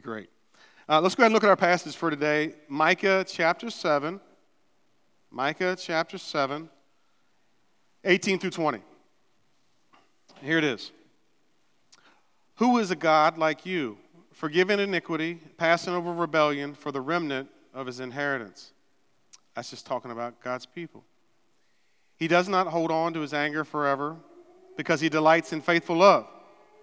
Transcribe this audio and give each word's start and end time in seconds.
Great. 0.00 0.28
Uh, 0.88 1.00
let's 1.00 1.14
go 1.14 1.22
ahead 1.22 1.28
and 1.28 1.34
look 1.34 1.44
at 1.44 1.50
our 1.50 1.56
passage 1.56 1.96
for 1.96 2.10
today 2.10 2.54
Micah 2.68 3.24
chapter 3.26 3.68
7. 3.68 4.20
Micah 5.30 5.76
chapter 5.78 6.16
7, 6.16 6.70
18 8.04 8.38
through 8.38 8.50
20. 8.50 8.80
Here 10.42 10.58
it 10.58 10.64
is. 10.64 10.90
Who 12.56 12.78
is 12.78 12.90
a 12.90 12.96
God 12.96 13.36
like 13.38 13.66
you, 13.66 13.98
forgiving 14.32 14.80
iniquity, 14.80 15.38
passing 15.58 15.94
over 15.94 16.12
rebellion 16.12 16.74
for 16.74 16.92
the 16.92 17.00
remnant 17.00 17.48
of 17.74 17.86
his 17.86 18.00
inheritance? 18.00 18.72
That's 19.54 19.70
just 19.70 19.84
talking 19.84 20.10
about 20.10 20.40
God's 20.40 20.64
people. 20.64 21.04
He 22.16 22.28
does 22.28 22.48
not 22.48 22.68
hold 22.68 22.90
on 22.90 23.12
to 23.14 23.20
his 23.20 23.34
anger 23.34 23.64
forever 23.64 24.16
because 24.76 25.00
he 25.00 25.08
delights 25.08 25.52
in 25.52 25.60
faithful 25.60 25.96
love. 25.96 26.26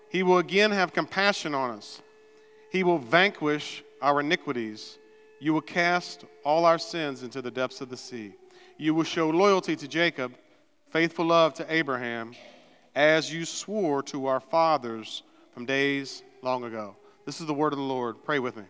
He 0.10 0.22
will 0.22 0.38
again 0.38 0.72
have 0.72 0.94
compassion 0.94 1.56
on 1.56 1.72
us. 1.72 2.02
He 2.76 2.84
will 2.84 3.00
vanquish 3.00 3.86
our 4.02 4.20
iniquities. 4.20 4.98
You 5.40 5.54
will 5.54 5.62
cast 5.62 6.26
all 6.44 6.66
our 6.66 6.78
sins 6.78 7.24
into 7.24 7.42
the 7.42 7.50
depths 7.50 7.80
of 7.80 7.88
the 7.88 7.96
sea. 7.96 8.34
You 8.78 8.94
will 8.94 9.06
show 9.06 9.30
loyalty 9.30 9.78
to 9.78 9.88
Jacob, 9.88 10.34
faithful 10.88 11.24
love 11.24 11.54
to 11.54 11.74
Abraham, 11.74 12.34
as 12.94 13.32
you 13.32 13.46
swore 13.46 14.04
to 14.04 14.26
our 14.26 14.42
fathers 14.42 15.24
from 15.54 15.66
days 15.66 16.22
long 16.42 16.66
ago. 16.66 16.98
This 17.26 17.40
is 17.40 17.48
the 17.48 17.54
word 17.54 17.72
of 17.72 17.80
the 17.80 17.86
Lord. 17.86 18.18
Pray 18.26 18.40
with 18.40 18.58
me. 18.58 18.66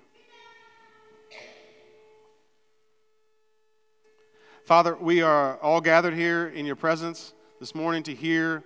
Father, 4.65 4.95
we 4.95 5.23
are 5.23 5.57
all 5.63 5.81
gathered 5.81 6.13
here 6.13 6.49
in 6.49 6.67
your 6.67 6.75
presence 6.75 7.33
this 7.59 7.73
morning 7.73 8.03
to 8.03 8.13
hear 8.13 8.63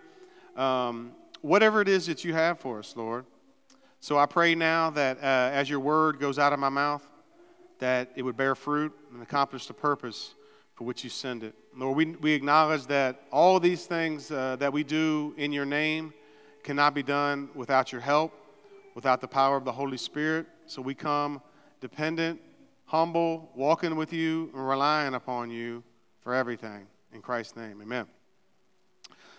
um, 0.57 1.13
whatever 1.39 1.79
it 1.79 1.87
is 1.87 2.07
that 2.07 2.25
you 2.25 2.33
have 2.33 2.59
for 2.59 2.79
us, 2.79 2.93
Lord. 2.97 3.23
So 4.01 4.17
I 4.17 4.25
pray 4.25 4.55
now 4.55 4.89
that 4.91 5.17
uh, 5.17 5.21
as 5.53 5.69
your 5.69 5.81
word 5.81 6.19
goes 6.19 6.39
out 6.39 6.53
of 6.53 6.59
my 6.59 6.69
mouth, 6.69 7.05
that 7.79 8.09
it 8.15 8.21
would 8.21 8.37
bear 8.37 8.55
fruit 8.55 8.93
and 9.13 9.21
accomplish 9.21 9.67
the 9.67 9.73
purpose 9.73 10.35
for 10.75 10.85
which 10.85 11.03
you 11.03 11.09
send 11.09 11.43
it. 11.43 11.53
Lord, 11.75 11.97
we, 11.97 12.05
we 12.05 12.31
acknowledge 12.31 12.85
that 12.87 13.21
all 13.31 13.59
these 13.59 13.85
things 13.85 14.31
uh, 14.31 14.55
that 14.57 14.71
we 14.71 14.83
do 14.85 15.33
in 15.37 15.51
your 15.51 15.65
name 15.65 16.13
cannot 16.63 16.93
be 16.93 17.03
done 17.03 17.49
without 17.55 17.91
your 17.91 17.99
help, 17.99 18.33
without 18.95 19.19
the 19.19 19.27
power 19.27 19.57
of 19.57 19.65
the 19.65 19.71
Holy 19.71 19.97
Spirit. 19.97 20.45
So 20.65 20.81
we 20.81 20.95
come 20.95 21.41
dependent, 21.81 22.39
humble, 22.85 23.49
walking 23.53 23.97
with 23.97 24.13
you, 24.13 24.49
and 24.53 24.65
relying 24.67 25.13
upon 25.13 25.51
you 25.51 25.83
for 26.21 26.33
everything. 26.33 26.87
In 27.13 27.21
Christ's 27.21 27.57
name, 27.57 27.81
amen. 27.81 28.05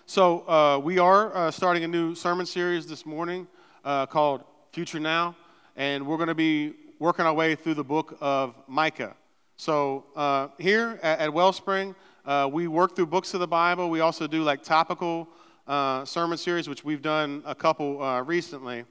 So 0.04 0.46
uh, 0.48 0.78
we 0.78 0.98
are 0.98 1.34
uh, 1.34 1.50
starting 1.50 1.84
a 1.84 1.88
new 1.88 2.14
sermon 2.14 2.44
series 2.44 2.86
this 2.86 3.06
morning 3.06 3.46
uh, 3.84 4.06
called 4.06 4.44
Future 4.72 5.00
Now, 5.00 5.34
and 5.74 6.06
we're 6.06 6.16
going 6.16 6.28
to 6.28 6.34
be 6.34 6.74
working 7.00 7.26
our 7.26 7.34
way 7.34 7.56
through 7.56 7.74
the 7.74 7.82
book 7.82 8.16
of 8.20 8.54
Micah. 8.68 9.16
So 9.56 10.04
uh, 10.14 10.48
here 10.58 11.00
at, 11.02 11.18
at 11.18 11.32
Wellspring, 11.32 11.96
uh, 12.24 12.48
we 12.52 12.68
work 12.68 12.94
through 12.94 13.06
books 13.06 13.34
of 13.34 13.40
the 13.40 13.48
Bible. 13.48 13.90
We 13.90 13.98
also 13.98 14.28
do 14.28 14.44
like 14.44 14.62
topical 14.62 15.28
uh, 15.66 16.04
sermon 16.04 16.38
series, 16.38 16.68
which 16.68 16.84
we've 16.84 17.02
done 17.02 17.42
a 17.46 17.54
couple 17.54 18.00
uh, 18.00 18.22
recently, 18.22 18.84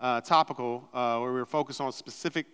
uh, 0.00 0.20
topical, 0.20 0.88
uh, 0.94 1.18
where 1.18 1.32
we're 1.32 1.46
focused 1.46 1.80
on 1.80 1.90
specific 1.90 2.46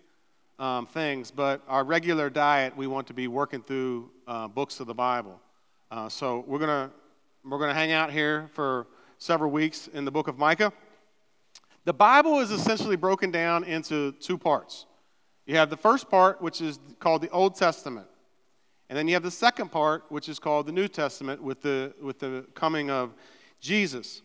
um, 0.57 0.87
things. 0.87 1.29
But 1.29 1.61
our 1.67 1.83
regular 1.83 2.31
diet, 2.31 2.75
we 2.75 2.87
want 2.87 3.05
to 3.07 3.13
be 3.13 3.27
working 3.27 3.61
through 3.61 4.09
books 4.55 4.79
of 4.79 4.87
the 4.87 4.95
Bible. 4.95 5.39
so 6.09 6.43
we're 6.47 6.59
gonna 6.59 6.89
we're 7.47 7.59
gonna 7.59 7.75
hang 7.75 7.91
out 7.91 8.11
here 8.11 8.49
for 8.53 8.87
several 9.19 9.51
weeks 9.51 9.87
in 9.87 10.03
the 10.03 10.11
book 10.11 10.27
of 10.27 10.39
Micah. 10.39 10.73
The 11.83 11.93
Bible 11.93 12.39
is 12.39 12.51
essentially 12.51 12.95
broken 12.95 13.31
down 13.31 13.63
into 13.63 14.11
two 14.13 14.37
parts. 14.37 14.85
You 15.45 15.55
have 15.55 15.69
the 15.69 15.77
first 15.77 16.09
part, 16.09 16.41
which 16.41 16.61
is 16.61 16.79
called 16.99 17.21
the 17.21 17.29
Old 17.31 17.55
Testament. 17.55 18.07
And 18.89 18.97
then 18.97 19.07
you 19.07 19.15
have 19.15 19.23
the 19.23 19.31
second 19.31 19.71
part, 19.71 20.03
which 20.09 20.29
is 20.29 20.37
called 20.37 20.67
the 20.67 20.71
New 20.71 20.87
Testament 20.87 21.41
with 21.41 21.61
the, 21.61 21.93
with 22.01 22.19
the 22.19 22.45
coming 22.53 22.91
of 22.91 23.13
Jesus. 23.59 24.21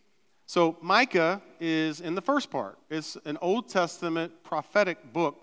So 0.46 0.76
Micah 0.82 1.40
is 1.58 2.00
in 2.00 2.14
the 2.14 2.20
first 2.20 2.50
part. 2.50 2.78
It's 2.90 3.16
an 3.24 3.38
Old 3.40 3.68
Testament 3.68 4.32
prophetic 4.44 5.12
book. 5.12 5.42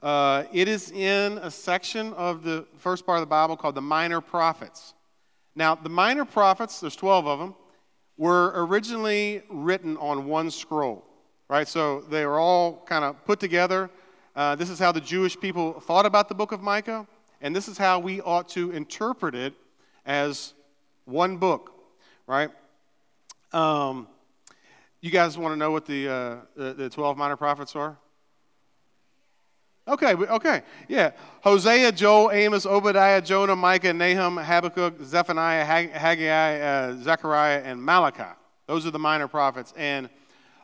Uh, 0.00 0.44
it 0.52 0.68
is 0.68 0.90
in 0.90 1.38
a 1.38 1.50
section 1.50 2.12
of 2.14 2.42
the 2.42 2.66
first 2.76 3.04
part 3.04 3.18
of 3.18 3.22
the 3.22 3.26
Bible 3.26 3.56
called 3.56 3.74
the 3.74 3.82
Minor 3.82 4.20
Prophets. 4.20 4.94
Now, 5.54 5.74
the 5.74 5.88
Minor 5.88 6.24
Prophets, 6.24 6.80
there's 6.80 6.96
12 6.96 7.26
of 7.26 7.38
them, 7.38 7.54
were 8.16 8.52
originally 8.54 9.42
written 9.50 9.96
on 9.98 10.26
one 10.26 10.50
scroll, 10.50 11.04
right? 11.52 11.68
So 11.68 12.00
they 12.10 12.24
were 12.24 12.40
all 12.40 12.82
kind 12.86 13.04
of 13.04 13.24
put 13.24 13.38
together 13.38 13.90
uh, 14.34 14.56
this 14.56 14.70
is 14.70 14.78
how 14.78 14.92
the 14.92 15.00
Jewish 15.00 15.38
people 15.38 15.78
thought 15.80 16.06
about 16.06 16.28
the 16.28 16.34
book 16.34 16.52
of 16.52 16.62
Micah, 16.62 17.06
and 17.42 17.54
this 17.54 17.68
is 17.68 17.76
how 17.76 17.98
we 17.98 18.22
ought 18.22 18.48
to 18.50 18.70
interpret 18.70 19.34
it 19.34 19.52
as 20.06 20.54
one 21.04 21.36
book, 21.36 21.70
right? 22.26 22.48
Um, 23.52 24.08
you 25.02 25.10
guys 25.10 25.36
want 25.36 25.52
to 25.52 25.56
know 25.56 25.70
what 25.70 25.84
the, 25.84 26.08
uh, 26.08 26.36
the, 26.56 26.72
the 26.72 26.88
12 26.88 27.18
minor 27.18 27.36
prophets 27.36 27.76
are? 27.76 27.98
Okay, 29.86 30.14
okay, 30.14 30.62
yeah. 30.88 31.10
Hosea, 31.42 31.92
Joel, 31.92 32.30
Amos, 32.30 32.64
Obadiah, 32.64 33.20
Jonah, 33.20 33.56
Micah, 33.56 33.92
Nahum, 33.92 34.38
Habakkuk, 34.38 35.02
Zephaniah, 35.02 35.64
Haggai, 35.64 36.60
uh, 36.60 36.96
Zechariah, 37.02 37.60
and 37.64 37.82
Malachi. 37.84 38.32
Those 38.66 38.86
are 38.86 38.92
the 38.92 38.98
minor 38.98 39.28
prophets. 39.28 39.74
And 39.76 40.08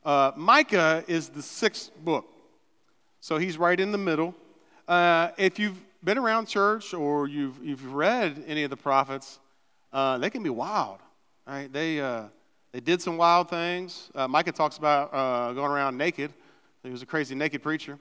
uh, 0.04 0.32
Micah 0.36 1.04
is 1.06 1.28
the 1.28 1.42
sixth 1.42 1.90
book. 2.04 2.26
So 3.20 3.38
he's 3.38 3.58
right 3.58 3.78
in 3.78 3.92
the 3.92 3.98
middle. 3.98 4.34
Uh, 4.86 5.30
if 5.36 5.58
you've 5.58 5.78
been 6.02 6.18
around 6.18 6.46
church 6.46 6.94
or 6.94 7.26
you've, 7.26 7.58
you've 7.62 7.92
read 7.92 8.44
any 8.46 8.62
of 8.62 8.70
the 8.70 8.76
prophets, 8.76 9.38
uh, 9.92 10.18
they 10.18 10.30
can 10.30 10.42
be 10.42 10.50
wild. 10.50 11.00
Right? 11.46 11.72
They, 11.72 12.00
uh, 12.00 12.24
they 12.72 12.80
did 12.80 13.02
some 13.02 13.16
wild 13.16 13.50
things. 13.50 14.10
Uh, 14.14 14.28
Micah 14.28 14.52
talks 14.52 14.76
about 14.76 15.12
uh, 15.12 15.52
going 15.52 15.70
around 15.70 15.96
naked. 15.96 16.32
He 16.82 16.90
was 16.90 17.02
a 17.02 17.06
crazy 17.06 17.34
naked 17.34 17.62
preacher. 17.62 17.98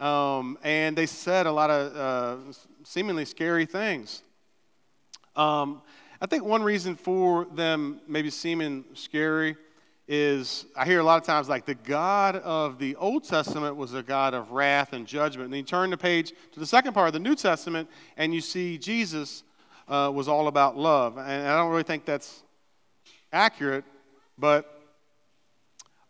Um, 0.00 0.58
and 0.64 0.96
they 0.96 1.06
said 1.06 1.46
a 1.46 1.52
lot 1.52 1.70
of 1.70 2.56
seemingly 2.82 3.24
scary 3.24 3.66
things. 3.66 4.22
Um, 5.36 5.82
I 6.20 6.26
think 6.26 6.44
one 6.44 6.62
reason 6.62 6.96
for 6.96 7.44
them 7.44 8.00
maybe 8.08 8.30
seeming 8.30 8.84
scary 8.94 9.56
is 10.06 10.66
I 10.76 10.84
hear 10.84 11.00
a 11.00 11.02
lot 11.02 11.20
of 11.20 11.26
times 11.26 11.48
like 11.48 11.64
the 11.64 11.74
God 11.74 12.36
of 12.36 12.78
the 12.78 12.94
Old 12.96 13.24
Testament 13.24 13.76
was 13.76 13.94
a 13.94 14.02
God 14.02 14.34
of 14.34 14.52
wrath 14.52 14.92
and 14.92 15.06
judgment. 15.06 15.46
And 15.46 15.52
then 15.52 15.58
you 15.58 15.64
turn 15.64 15.90
the 15.90 15.96
page 15.96 16.32
to 16.52 16.60
the 16.60 16.66
second 16.66 16.92
part 16.92 17.06
of 17.06 17.14
the 17.14 17.20
New 17.20 17.34
Testament 17.34 17.88
and 18.16 18.34
you 18.34 18.40
see 18.40 18.76
Jesus 18.76 19.44
uh, 19.88 20.10
was 20.14 20.28
all 20.28 20.48
about 20.48 20.76
love. 20.76 21.16
And 21.16 21.48
I 21.48 21.56
don't 21.56 21.70
really 21.70 21.82
think 21.82 22.04
that's 22.04 22.42
accurate, 23.32 23.84
but 24.38 24.82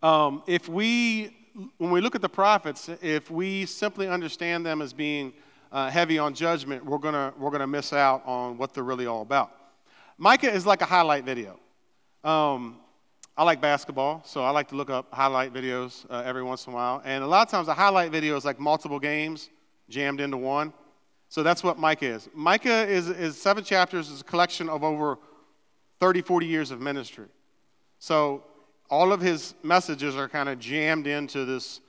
um, 0.03 0.43
if 0.47 0.69
we, 0.69 1.35
when 1.79 1.91
we 1.91 2.01
look 2.01 2.15
at 2.15 2.21
the 2.21 2.29
prophets, 2.29 2.91
if 3.01 3.31
we 3.31 3.65
simply 3.65 4.09
understand 4.09 4.67
them 4.67 4.83
as 4.83 4.93
being 4.93 5.33
uh, 5.73 5.91
heavy 5.91 6.19
on 6.19 6.35
judgment, 6.35 6.85
we're 6.85 6.99
to 6.99 7.33
we're 7.39 7.51
gonna 7.51 7.67
miss 7.67 7.93
out 7.93 8.23
on 8.27 8.59
what 8.59 8.75
they're 8.75 8.85
really 8.85 9.07
all 9.07 9.23
about. 9.23 9.51
Micah 10.19 10.53
is 10.53 10.67
like 10.67 10.83
a 10.83 10.85
highlight 10.85 11.25
video. 11.25 11.59
Um, 12.23 12.77
I 13.37 13.43
like 13.43 13.61
basketball, 13.61 14.23
so 14.25 14.45
I 14.45 14.51
like 14.51 14.69
to 14.69 14.77
look 14.77 14.91
up 14.91 15.13
highlight 15.13 15.53
videos 15.53 16.07
uh, 16.09 16.23
every 16.25 16.45
once 16.45 16.67
in 16.67 16.73
a 16.73 16.77
while. 16.77 17.03
And 17.05 17.25
a 17.25 17.27
lot 17.27 17.43
of 17.43 17.51
times, 17.51 17.67
a 17.67 17.75
highlight 17.75 18.13
video 18.13 18.37
is 18.37 18.45
like 18.45 18.61
multiple 18.61 19.01
games 19.01 19.51
jammed 19.89 20.21
into 20.21 20.37
one. 20.37 20.73
So 21.29 21.43
that's 21.43 21.65
what 21.65 21.77
Micah 21.77 22.07
is. 22.07 22.29
Micah 22.33 22.87
is, 22.87 23.09
is 23.09 23.37
seven 23.37 23.65
chapters, 23.65 24.09
is 24.09 24.21
a 24.21 24.25
collection 24.25 24.69
of 24.69 24.85
over 24.85 25.19
30, 25.99 26.23
40 26.23 26.47
years 26.47 26.71
of 26.71 26.81
ministry. 26.81 27.27
So 27.99 28.45
all 28.89 29.13
of 29.13 29.21
his 29.21 29.55
messages 29.65 30.15
are 30.17 30.29
kind 30.29 30.49
of 30.49 30.61
jammed 30.61 31.09
into 31.09 31.45
this, 31.45 31.81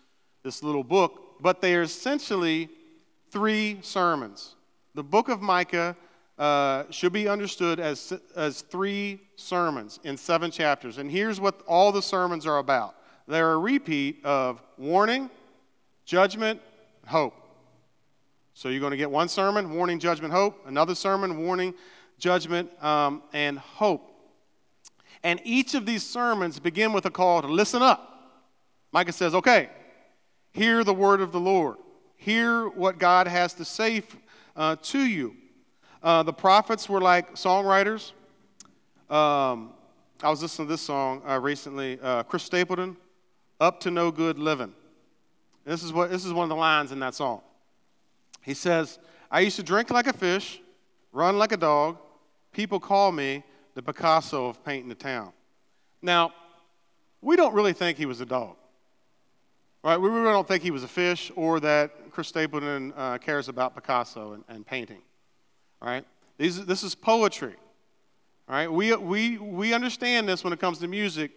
this 0.41 0.63
little 0.63 0.83
book, 0.83 1.35
but 1.41 1.61
they 1.61 1.75
are 1.75 1.83
essentially 1.83 2.69
three 3.29 3.77
sermons. 3.81 4.55
The 4.95 5.03
book 5.03 5.29
of 5.29 5.41
Micah 5.43 5.95
uh, 6.37 6.83
should 6.89 7.13
be 7.13 7.27
understood 7.27 7.79
as, 7.79 8.13
as 8.35 8.61
three 8.61 9.21
sermons 9.35 9.99
in 10.03 10.17
seven 10.17 10.51
chapters. 10.51 10.97
And 10.97 11.09
here's 11.09 11.39
what 11.39 11.61
all 11.67 11.91
the 11.91 12.01
sermons 12.01 12.45
are 12.45 12.57
about 12.57 12.95
they're 13.27 13.53
a 13.53 13.57
repeat 13.57 14.23
of 14.23 14.61
warning, 14.77 15.29
judgment, 16.05 16.61
hope. 17.07 17.33
So 18.53 18.69
you're 18.69 18.79
going 18.79 18.91
to 18.91 18.97
get 18.97 19.11
one 19.11 19.27
sermon, 19.27 19.73
warning, 19.73 19.99
judgment, 19.99 20.33
hope, 20.33 20.65
another 20.67 20.95
sermon, 20.95 21.43
warning, 21.43 21.73
judgment, 22.19 22.71
um, 22.83 23.23
and 23.33 23.57
hope. 23.57 24.11
And 25.23 25.41
each 25.43 25.73
of 25.73 25.85
these 25.85 26.07
sermons 26.07 26.59
begin 26.59 26.93
with 26.93 27.05
a 27.05 27.09
call 27.09 27.41
to 27.41 27.47
listen 27.47 27.81
up. 27.81 28.11
Micah 28.91 29.11
says, 29.11 29.33
okay, 29.33 29.69
hear 30.53 30.83
the 30.83 30.93
word 30.93 31.19
of 31.19 31.31
the 31.31 31.39
Lord, 31.39 31.77
hear 32.15 32.69
what 32.69 32.99
God 32.99 33.27
has 33.27 33.53
to 33.55 33.65
say 33.65 34.03
uh, 34.55 34.75
to 34.83 34.99
you. 34.99 35.35
Uh, 36.05 36.21
the 36.21 36.31
prophets 36.31 36.87
were 36.87 37.01
like 37.01 37.33
songwriters. 37.33 38.11
Um, 39.09 39.73
I 40.21 40.29
was 40.29 40.39
listening 40.39 40.67
to 40.67 40.73
this 40.73 40.81
song 40.81 41.23
uh, 41.27 41.39
recently, 41.39 41.99
uh, 41.99 42.21
Chris 42.21 42.43
Stapleton, 42.43 42.95
Up 43.59 43.79
to 43.79 43.89
No 43.89 44.11
Good 44.11 44.37
Living. 44.37 44.71
This 45.65 45.81
is, 45.81 45.91
what, 45.91 46.11
this 46.11 46.23
is 46.23 46.31
one 46.31 46.43
of 46.43 46.49
the 46.49 46.55
lines 46.55 46.91
in 46.91 46.99
that 46.99 47.15
song. 47.15 47.41
He 48.43 48.53
says, 48.53 48.99
I 49.31 49.39
used 49.39 49.55
to 49.55 49.63
drink 49.63 49.89
like 49.89 50.05
a 50.05 50.13
fish, 50.13 50.61
run 51.11 51.39
like 51.39 51.51
a 51.51 51.57
dog. 51.57 51.97
People 52.51 52.79
call 52.79 53.11
me 53.11 53.43
the 53.73 53.81
Picasso 53.81 54.45
of 54.45 54.63
painting 54.63 54.89
the 54.89 54.93
town. 54.93 55.33
Now, 56.03 56.33
we 57.19 57.35
don't 57.35 57.55
really 57.55 57.73
think 57.73 57.97
he 57.97 58.05
was 58.05 58.21
a 58.21 58.27
dog. 58.27 58.57
Right? 59.83 59.97
We 59.97 60.09
really 60.09 60.25
don't 60.25 60.47
think 60.47 60.61
he 60.61 60.69
was 60.69 60.83
a 60.83 60.87
fish 60.87 61.31
or 61.35 61.59
that 61.61 62.11
Chris 62.11 62.27
Stapleton 62.27 62.93
uh, 62.95 63.17
cares 63.17 63.49
about 63.49 63.73
Picasso 63.73 64.33
and, 64.33 64.43
and 64.49 64.63
painting. 64.67 65.01
All 65.85 65.91
right? 65.91 66.05
These, 66.37 66.65
this 66.65 66.83
is 66.83 66.95
poetry. 66.95 67.53
All 68.49 68.55
right? 68.55 68.71
We, 68.71 68.95
we, 68.95 69.37
we 69.37 69.73
understand 69.73 70.27
this 70.27 70.43
when 70.43 70.51
it 70.51 70.59
comes 70.59 70.79
to 70.79 70.87
music. 70.87 71.31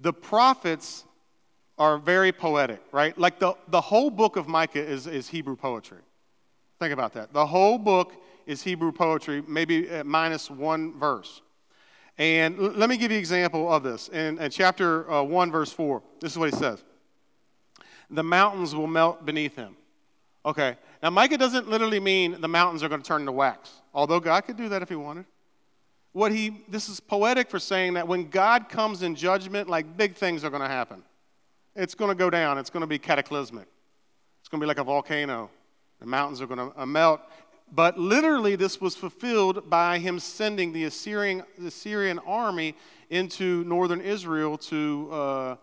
The 0.00 0.12
prophets 0.12 1.04
are 1.78 1.98
very 1.98 2.32
poetic, 2.32 2.80
right? 2.90 3.16
Like 3.18 3.38
the, 3.38 3.54
the 3.68 3.80
whole 3.80 4.10
book 4.10 4.36
of 4.36 4.48
Micah 4.48 4.82
is, 4.82 5.06
is 5.06 5.28
Hebrew 5.28 5.56
poetry. 5.56 5.98
Think 6.80 6.92
about 6.92 7.12
that. 7.12 7.32
The 7.32 7.46
whole 7.46 7.78
book 7.78 8.14
is 8.46 8.62
Hebrew 8.62 8.92
poetry, 8.92 9.42
maybe 9.46 9.88
minus 10.04 10.50
one 10.50 10.98
verse. 10.98 11.42
And 12.18 12.58
l- 12.58 12.72
let 12.74 12.88
me 12.88 12.96
give 12.96 13.10
you 13.10 13.16
an 13.16 13.20
example 13.20 13.72
of 13.72 13.82
this. 13.82 14.08
In, 14.08 14.38
in 14.38 14.50
chapter 14.50 15.10
uh, 15.10 15.22
1, 15.22 15.50
verse 15.50 15.72
4, 15.72 16.02
this 16.20 16.32
is 16.32 16.38
what 16.38 16.52
he 16.52 16.58
says 16.58 16.82
The 18.10 18.22
mountains 18.22 18.74
will 18.74 18.86
melt 18.86 19.24
beneath 19.24 19.54
him. 19.54 19.76
Okay, 20.44 20.76
now 21.02 21.10
Micah 21.10 21.36
doesn't 21.36 21.68
literally 21.68 22.00
mean 22.00 22.40
the 22.40 22.48
mountains 22.48 22.82
are 22.82 22.88
going 22.88 23.02
to 23.02 23.06
turn 23.06 23.26
to 23.26 23.32
wax, 23.32 23.70
although 23.92 24.20
God 24.20 24.42
could 24.42 24.56
do 24.56 24.68
that 24.68 24.82
if 24.82 24.88
he 24.88 24.94
wanted. 24.94 25.24
What 26.12 26.30
he, 26.30 26.62
this 26.68 26.88
is 26.88 27.00
poetic 27.00 27.48
for 27.50 27.58
saying 27.58 27.94
that 27.94 28.06
when 28.06 28.28
God 28.28 28.68
comes 28.68 29.02
in 29.02 29.14
judgment, 29.14 29.68
like 29.68 29.96
big 29.96 30.14
things 30.14 30.44
are 30.44 30.50
going 30.50 30.62
to 30.62 30.68
happen. 30.68 31.02
It's 31.74 31.94
going 31.94 32.10
to 32.10 32.14
go 32.14 32.28
down, 32.28 32.58
it's 32.58 32.70
going 32.70 32.82
to 32.82 32.86
be 32.86 32.98
cataclysmic. 32.98 33.66
It's 34.40 34.48
going 34.48 34.60
to 34.60 34.64
be 34.64 34.68
like 34.68 34.78
a 34.78 34.84
volcano. 34.84 35.50
The 36.00 36.06
mountains 36.06 36.40
are 36.42 36.46
going 36.46 36.70
to 36.70 36.80
uh, 36.80 36.84
melt. 36.84 37.20
But 37.74 37.98
literally, 37.98 38.56
this 38.56 38.80
was 38.80 38.94
fulfilled 38.94 39.70
by 39.70 39.98
him 39.98 40.18
sending 40.18 40.72
the 40.72 40.84
Assyrian, 40.84 41.42
the 41.56 41.68
Assyrian 41.68 42.18
army 42.20 42.74
into 43.08 43.64
northern 43.64 44.02
Israel 44.02 44.58
to 44.58 45.08
uh, 45.10 45.56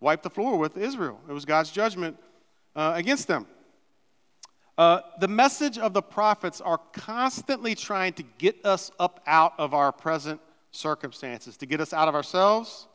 wipe 0.00 0.22
the 0.22 0.30
floor 0.30 0.58
with 0.58 0.78
Israel. 0.78 1.20
It 1.28 1.32
was 1.32 1.44
God's 1.44 1.70
judgment 1.70 2.16
uh, 2.74 2.92
against 2.94 3.28
them. 3.28 3.46
Uh, 4.76 5.00
the 5.20 5.28
message 5.28 5.78
of 5.78 5.92
the 5.92 6.02
prophets 6.02 6.60
are 6.60 6.78
constantly 6.92 7.74
trying 7.74 8.12
to 8.12 8.24
get 8.38 8.64
us 8.64 8.90
up 8.98 9.20
out 9.26 9.54
of 9.58 9.72
our 9.72 9.92
present 9.92 10.40
circumstances, 10.72 11.56
to 11.56 11.66
get 11.66 11.80
us 11.80 11.92
out 11.92 12.08
of 12.08 12.14
ourselves, 12.14 12.88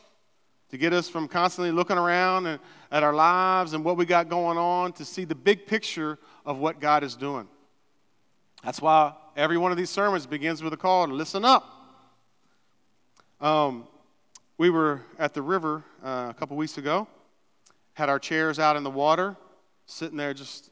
to 0.70 0.78
get 0.78 0.92
us 0.92 1.08
from 1.08 1.28
constantly 1.28 1.72
looking 1.72 1.98
around 1.98 2.46
and, 2.46 2.60
at 2.92 3.02
our 3.02 3.14
lives 3.14 3.74
and 3.74 3.84
what 3.84 3.96
we 3.96 4.06
got 4.06 4.28
going 4.28 4.58
on, 4.58 4.92
to 4.92 5.06
see 5.06 5.24
the 5.24 5.36
big 5.36 5.66
picture 5.66 6.20
of 6.46 6.58
what 6.58 6.82
God 6.82 7.04
is 7.04 7.16
doing. 7.16 7.48
That's 8.64 8.82
why 8.82 9.14
every 9.38 9.58
one 9.58 9.72
of 9.72 9.78
these 9.78 9.90
sermons 9.90 10.26
begins 10.26 10.62
with 10.62 10.74
a 10.74 10.78
call 10.78 11.08
to 11.08 11.14
listen 11.14 11.46
up. 11.46 11.66
Um, 13.40 13.88
we 14.58 14.70
were 14.70 15.02
at 15.18 15.34
the 15.34 15.42
river 15.42 15.86
uh, 16.04 16.28
a 16.30 16.36
couple 16.38 16.58
weeks 16.58 16.78
ago, 16.78 17.08
had 17.94 18.10
our 18.10 18.20
chairs 18.20 18.60
out 18.60 18.76
in 18.76 18.84
the 18.84 18.90
water, 18.90 19.38
sitting 19.86 20.18
there 20.18 20.34
just 20.34 20.72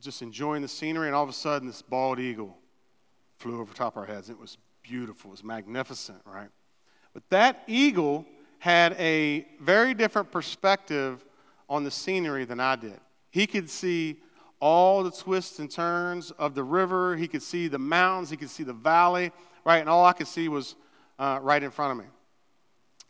just 0.00 0.22
enjoying 0.22 0.62
the 0.62 0.68
scenery, 0.68 1.06
and 1.06 1.14
all 1.14 1.22
of 1.22 1.28
a 1.28 1.34
sudden, 1.34 1.66
this 1.66 1.82
bald 1.82 2.18
eagle 2.18 2.56
flew 3.38 3.60
over 3.60 3.72
top 3.74 3.96
our 3.96 4.04
heads. 4.04 4.30
It 4.30 4.38
was 4.38 4.58
beautiful, 4.82 5.30
it 5.30 5.32
was 5.32 5.44
magnificent, 5.44 6.20
right? 6.24 6.48
But 7.12 7.28
that 7.30 7.62
eagle 7.66 8.26
had 8.58 8.92
a 8.98 9.46
very 9.60 9.94
different 9.94 10.30
perspective 10.30 11.24
on 11.68 11.84
the 11.84 11.90
scenery 11.90 12.44
than 12.44 12.60
I 12.60 12.76
did. 12.76 13.00
He 13.30 13.46
could 13.46 13.70
see 13.70 14.20
all 14.60 15.02
the 15.02 15.10
twists 15.10 15.58
and 15.58 15.70
turns 15.70 16.30
of 16.32 16.54
the 16.54 16.62
river, 16.62 17.16
he 17.16 17.26
could 17.26 17.42
see 17.42 17.68
the 17.68 17.78
mountains, 17.78 18.28
he 18.30 18.36
could 18.36 18.50
see 18.50 18.62
the 18.62 18.74
valley, 18.74 19.32
right? 19.64 19.78
And 19.78 19.88
all 19.88 20.04
I 20.04 20.12
could 20.12 20.26
see 20.26 20.48
was 20.48 20.76
uh, 21.18 21.38
right 21.40 21.62
in 21.62 21.70
front 21.70 21.92
of 21.92 22.04
me. 22.04 22.10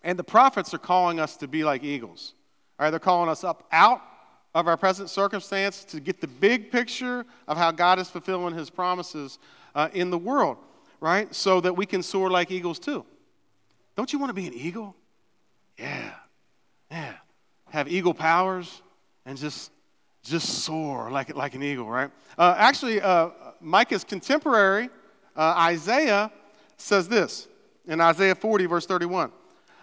And 0.03 0.19
the 0.19 0.25
prophets 0.25 0.73
are 0.73 0.79
calling 0.79 1.19
us 1.19 1.37
to 1.39 1.49
be 1.49 1.65
like 1.65 1.83
eagles. 1.83 2.35
All 2.79 2.85
right, 2.85 2.91
they're 2.91 3.01
calling 3.01 3.29
us 3.29 3.45
up 3.45 3.67
out 3.73 4.01
of 4.55 4.67
our 4.67 4.77
present 4.77 5.11
circumstance 5.11 5.85
to 5.85 6.01
get 6.01 6.21
the 6.21 6.27
big 6.27 6.73
picture 6.73 7.25
of 7.47 7.57
how 7.57 7.71
God 7.71 7.99
is 7.99 8.09
fulfilling 8.09 8.55
his 8.55 8.71
promises 8.71 9.39
uh, 9.75 9.89
in 9.93 10.11
the 10.11 10.19
world, 10.19 10.59
right? 11.01 11.33
So 11.35 11.61
that 11.61 11.77
we 11.77 11.87
can 11.87 12.03
soar 12.03 12.31
like 12.31 12.51
eagles 12.51 12.79
too. 12.79 13.05
Don't 13.97 14.13
you 14.13 14.19
want 14.19 14.31
to 14.31 14.35
be 14.35 14.47
an 14.47 14.55
eagle? 14.55 14.97
Yeah, 15.79 16.13
yeah. 16.91 17.15
Have 17.71 17.89
eagle 17.89 18.15
powers 18.15 18.83
and 19.25 19.39
just 19.39 19.71
just 20.23 20.65
soar 20.65 21.11
like, 21.11 21.35
like 21.35 21.55
an 21.55 21.63
eagle, 21.63 21.89
right? 21.89 22.11
Uh, 22.37 22.55
actually, 22.59 23.01
uh, 23.01 23.31
Micah's 23.61 24.05
contemporary, 24.05 24.91
uh, 25.35 25.55
Isaiah, 25.57 26.31
says 26.77 27.09
this 27.09 27.49
in 27.87 28.01
Isaiah 28.01 28.35
40, 28.35 28.67
verse 28.67 28.87
31. 28.87 29.33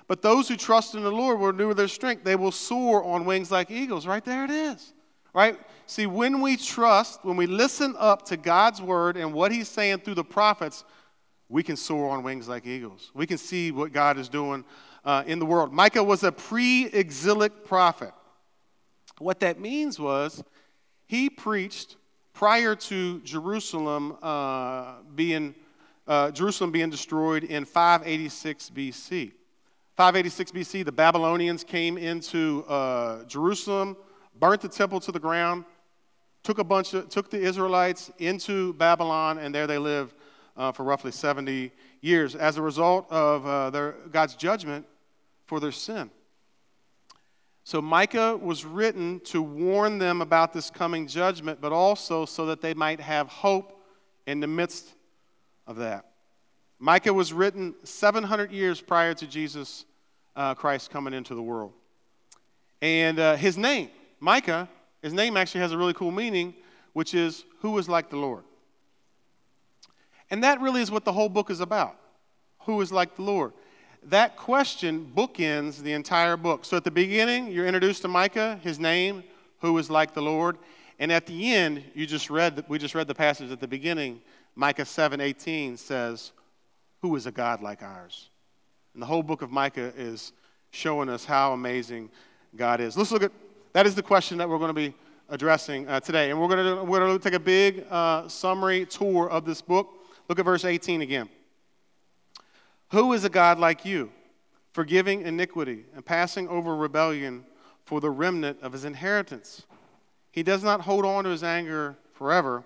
But 0.07 0.21
those 0.21 0.47
who 0.47 0.55
trust 0.55 0.95
in 0.95 1.03
the 1.03 1.11
Lord 1.11 1.39
will 1.39 1.47
renew 1.47 1.73
their 1.73 1.87
strength. 1.87 2.23
They 2.23 2.35
will 2.35 2.51
soar 2.51 3.03
on 3.03 3.25
wings 3.25 3.51
like 3.51 3.69
eagles. 3.69 4.07
Right 4.07 4.23
there 4.23 4.45
it 4.45 4.51
is. 4.51 4.93
Right? 5.33 5.59
See, 5.85 6.07
when 6.07 6.41
we 6.41 6.57
trust, 6.57 7.23
when 7.23 7.37
we 7.37 7.45
listen 7.45 7.95
up 7.99 8.25
to 8.27 8.37
God's 8.37 8.81
word 8.81 9.17
and 9.17 9.33
what 9.33 9.51
he's 9.51 9.67
saying 9.67 9.99
through 9.99 10.15
the 10.15 10.23
prophets, 10.23 10.83
we 11.49 11.61
can 11.63 11.75
soar 11.75 12.09
on 12.09 12.23
wings 12.23 12.47
like 12.47 12.65
eagles. 12.65 13.11
We 13.13 13.27
can 13.27 13.37
see 13.37 13.71
what 13.71 13.91
God 13.91 14.17
is 14.17 14.29
doing 14.29 14.65
uh, 15.05 15.23
in 15.27 15.39
the 15.39 15.45
world. 15.45 15.73
Micah 15.73 16.03
was 16.03 16.23
a 16.23 16.31
pre 16.31 16.87
exilic 16.87 17.65
prophet. 17.65 18.11
What 19.19 19.39
that 19.41 19.59
means 19.59 19.99
was 19.99 20.43
he 21.05 21.29
preached 21.29 21.97
prior 22.33 22.75
to 22.75 23.19
Jerusalem 23.21 24.17
uh, 24.21 24.95
being 25.15 25.55
uh, 26.07 26.31
Jerusalem 26.31 26.71
being 26.71 26.89
destroyed 26.89 27.43
in 27.43 27.65
586 27.65 28.69
BC. 28.69 29.33
586 29.97 30.51
BC, 30.51 30.85
the 30.85 30.91
Babylonians 30.91 31.63
came 31.63 31.97
into 31.97 32.63
uh, 32.67 33.23
Jerusalem, 33.23 33.97
burnt 34.39 34.61
the 34.61 34.69
temple 34.69 34.99
to 34.99 35.11
the 35.11 35.19
ground, 35.19 35.65
took 36.43 36.59
a 36.59 36.63
bunch 36.63 36.93
of, 36.93 37.09
took 37.09 37.31
the 37.31 37.39
Israelites 37.39 38.11
into 38.19 38.73
Babylon, 38.73 39.39
and 39.39 39.55
there 39.55 39.65
they 39.65 39.79
lived 39.79 40.13
uh, 40.55 40.71
for 40.71 40.83
roughly 40.83 41.11
70 41.11 41.71
years 42.01 42.35
as 42.35 42.57
a 42.57 42.61
result 42.61 43.11
of 43.11 43.47
uh, 43.47 43.71
their, 43.71 43.95
God's 44.11 44.35
judgment 44.35 44.85
for 45.47 45.59
their 45.59 45.71
sin. 45.71 46.11
So 47.63 47.81
Micah 47.81 48.37
was 48.37 48.65
written 48.65 49.19
to 49.21 49.41
warn 49.41 49.97
them 49.97 50.21
about 50.21 50.53
this 50.53 50.69
coming 50.69 51.07
judgment, 51.07 51.59
but 51.59 51.71
also 51.71 52.25
so 52.25 52.45
that 52.45 52.61
they 52.61 52.75
might 52.75 52.99
have 52.99 53.29
hope 53.29 53.83
in 54.27 54.41
the 54.41 54.47
midst 54.47 54.93
of 55.65 55.77
that. 55.77 56.05
Micah 56.79 57.13
was 57.13 57.33
written 57.33 57.73
700 57.83 58.51
years 58.51 58.81
prior 58.81 59.13
to 59.15 59.25
Jesus 59.25 59.85
uh, 60.35 60.53
Christ 60.53 60.91
coming 60.91 61.13
into 61.13 61.33
the 61.33 61.41
world. 61.41 61.73
And 62.81 63.19
uh, 63.19 63.35
his 63.35 63.57
name, 63.57 63.89
Micah, 64.19 64.69
his 65.01 65.13
name 65.13 65.37
actually 65.37 65.61
has 65.61 65.71
a 65.71 65.77
really 65.77 65.93
cool 65.93 66.11
meaning, 66.11 66.53
which 66.93 67.13
is 67.13 67.45
who 67.61 67.77
is 67.77 67.89
like 67.89 68.09
the 68.09 68.17
Lord. 68.17 68.43
And 70.29 70.43
that 70.43 70.61
really 70.61 70.81
is 70.81 70.91
what 70.91 71.05
the 71.05 71.13
whole 71.13 71.29
book 71.29 71.49
is 71.49 71.61
about. 71.61 71.95
Who 72.61 72.81
is 72.81 72.91
like 72.91 73.15
the 73.15 73.23
Lord? 73.23 73.53
That 74.03 74.37
question 74.37 75.11
bookends 75.15 75.81
the 75.81 75.93
entire 75.93 76.37
book. 76.37 76.65
So 76.65 76.77
at 76.77 76.83
the 76.83 76.91
beginning, 76.91 77.51
you're 77.51 77.65
introduced 77.65 78.03
to 78.03 78.07
Micah, 78.07 78.59
his 78.61 78.79
name, 78.79 79.23
who 79.61 79.77
is 79.77 79.89
like 79.89 80.13
the 80.13 80.21
Lord. 80.21 80.57
And 80.99 81.11
at 81.11 81.25
the 81.25 81.53
end, 81.53 81.83
you 81.93 82.05
just 82.05 82.29
read, 82.29 82.63
we 82.67 82.77
just 82.77 82.95
read 82.95 83.07
the 83.07 83.15
passage 83.15 83.51
at 83.51 83.59
the 83.59 83.67
beginning. 83.67 84.21
Micah 84.55 84.83
7:18 84.83 85.77
says, 85.77 86.31
"Who 87.01 87.15
is 87.15 87.25
a 87.25 87.31
God 87.31 87.61
like 87.61 87.83
ours?" 87.83 88.29
And 88.93 89.01
the 89.01 89.07
whole 89.07 89.23
book 89.23 89.41
of 89.41 89.51
Micah 89.51 89.93
is 89.95 90.31
showing 90.71 91.09
us 91.09 91.25
how 91.25 91.53
amazing 91.53 92.09
God 92.55 92.81
is. 92.81 92.97
Let's 92.97 93.11
look 93.11 93.23
at 93.23 93.31
that 93.73 93.85
is 93.85 93.95
the 93.95 94.03
question 94.03 94.37
that 94.39 94.49
we're 94.49 94.57
going 94.57 94.69
to 94.69 94.73
be 94.73 94.95
addressing 95.29 95.87
uh, 95.87 95.99
today. 95.99 96.31
And 96.31 96.39
we're 96.39 96.47
going 96.47 96.77
to, 96.77 96.83
we're 96.83 96.99
going 96.99 97.17
to 97.17 97.23
take 97.23 97.33
a 97.33 97.39
big 97.39 97.85
uh, 97.89 98.27
summary 98.27 98.85
tour 98.85 99.29
of 99.29 99.45
this 99.45 99.61
book. 99.61 99.89
Look 100.29 100.39
at 100.39 100.45
verse 100.45 100.65
18 100.65 101.01
again. 101.01 101.29
Who 102.91 103.13
is 103.13 103.23
a 103.25 103.29
God 103.29 103.59
like 103.59 103.85
you, 103.85 104.11
forgiving 104.71 105.21
iniquity 105.23 105.85
and 105.93 106.05
passing 106.05 106.47
over 106.47 106.75
rebellion 106.75 107.45
for 107.85 107.99
the 107.99 108.09
remnant 108.09 108.57
of 108.61 108.71
his 108.71 108.85
inheritance? 108.85 109.63
He 110.31 110.43
does 110.43 110.63
not 110.63 110.81
hold 110.81 111.05
on 111.05 111.25
to 111.25 111.29
his 111.29 111.43
anger 111.43 111.95
forever 112.13 112.63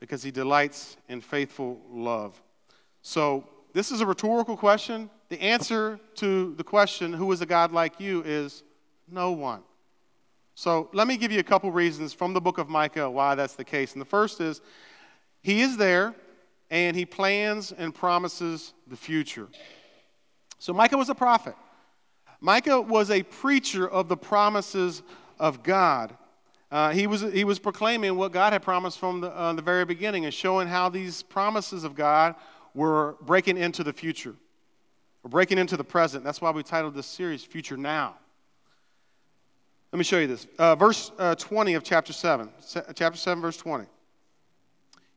because 0.00 0.22
he 0.22 0.30
delights 0.30 0.96
in 1.08 1.20
faithful 1.20 1.80
love. 1.90 2.40
So, 3.02 3.44
this 3.76 3.92
is 3.92 4.00
a 4.00 4.06
rhetorical 4.06 4.56
question. 4.56 5.10
The 5.28 5.38
answer 5.38 6.00
to 6.14 6.54
the 6.54 6.64
question, 6.64 7.12
who 7.12 7.30
is 7.30 7.42
a 7.42 7.46
God 7.46 7.72
like 7.72 8.00
you, 8.00 8.22
is 8.24 8.62
no 9.06 9.32
one. 9.32 9.60
So 10.54 10.88
let 10.94 11.06
me 11.06 11.18
give 11.18 11.30
you 11.30 11.40
a 11.40 11.42
couple 11.42 11.70
reasons 11.70 12.14
from 12.14 12.32
the 12.32 12.40
book 12.40 12.56
of 12.56 12.70
Micah 12.70 13.10
why 13.10 13.34
that's 13.34 13.54
the 13.54 13.66
case. 13.66 13.92
And 13.92 14.00
the 14.00 14.06
first 14.06 14.40
is, 14.40 14.62
he 15.42 15.60
is 15.60 15.76
there 15.76 16.14
and 16.70 16.96
he 16.96 17.04
plans 17.04 17.70
and 17.70 17.94
promises 17.94 18.72
the 18.86 18.96
future. 18.96 19.46
So 20.58 20.72
Micah 20.72 20.96
was 20.96 21.10
a 21.10 21.14
prophet. 21.14 21.54
Micah 22.40 22.80
was 22.80 23.10
a 23.10 23.24
preacher 23.24 23.86
of 23.86 24.08
the 24.08 24.16
promises 24.16 25.02
of 25.38 25.62
God. 25.62 26.16
uh, 26.70 26.92
he, 26.92 27.06
was, 27.06 27.20
he 27.20 27.44
was 27.44 27.58
proclaiming 27.58 28.16
what 28.16 28.32
God 28.32 28.54
had 28.54 28.62
promised 28.62 28.98
from 28.98 29.20
the, 29.20 29.30
uh, 29.36 29.52
the 29.52 29.62
very 29.62 29.84
beginning 29.84 30.24
and 30.24 30.32
showing 30.32 30.66
how 30.66 30.88
these 30.88 31.22
promises 31.22 31.84
of 31.84 31.94
God 31.94 32.34
were 32.76 33.16
breaking 33.22 33.56
into 33.56 33.82
the 33.82 33.92
future. 33.92 34.34
We're 35.22 35.30
breaking 35.30 35.58
into 35.58 35.76
the 35.76 35.84
present. 35.84 36.22
That's 36.22 36.40
why 36.40 36.50
we 36.50 36.62
titled 36.62 36.94
this 36.94 37.06
series 37.06 37.42
Future 37.42 37.76
Now. 37.76 38.14
Let 39.92 39.98
me 39.98 40.04
show 40.04 40.18
you 40.18 40.26
this. 40.26 40.46
Uh, 40.58 40.74
verse 40.74 41.10
uh, 41.18 41.34
20 41.34 41.74
of 41.74 41.82
chapter 41.82 42.12
7. 42.12 42.50
chapter 42.94 43.18
7, 43.18 43.40
verse 43.40 43.56
20. 43.56 43.86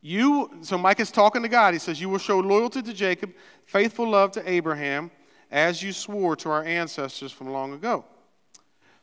You, 0.01 0.49
so 0.61 0.77
Micah 0.77 1.01
is 1.01 1.11
talking 1.11 1.41
to 1.41 1.49
God. 1.49 1.73
He 1.73 1.79
says, 1.79 1.99
You 1.99 2.07
will 2.07 2.17
show 2.17 2.39
loyalty 2.39 2.81
to 2.81 2.93
Jacob, 2.93 3.33
faithful 3.65 4.09
love 4.09 4.31
to 4.31 4.49
Abraham, 4.49 5.11
as 5.51 5.83
you 5.83 5.91
swore 5.91 6.37
to 6.37 6.49
our 6.49 6.63
ancestors 6.63 7.33
from 7.33 7.49
long 7.49 7.73
ago. 7.73 8.05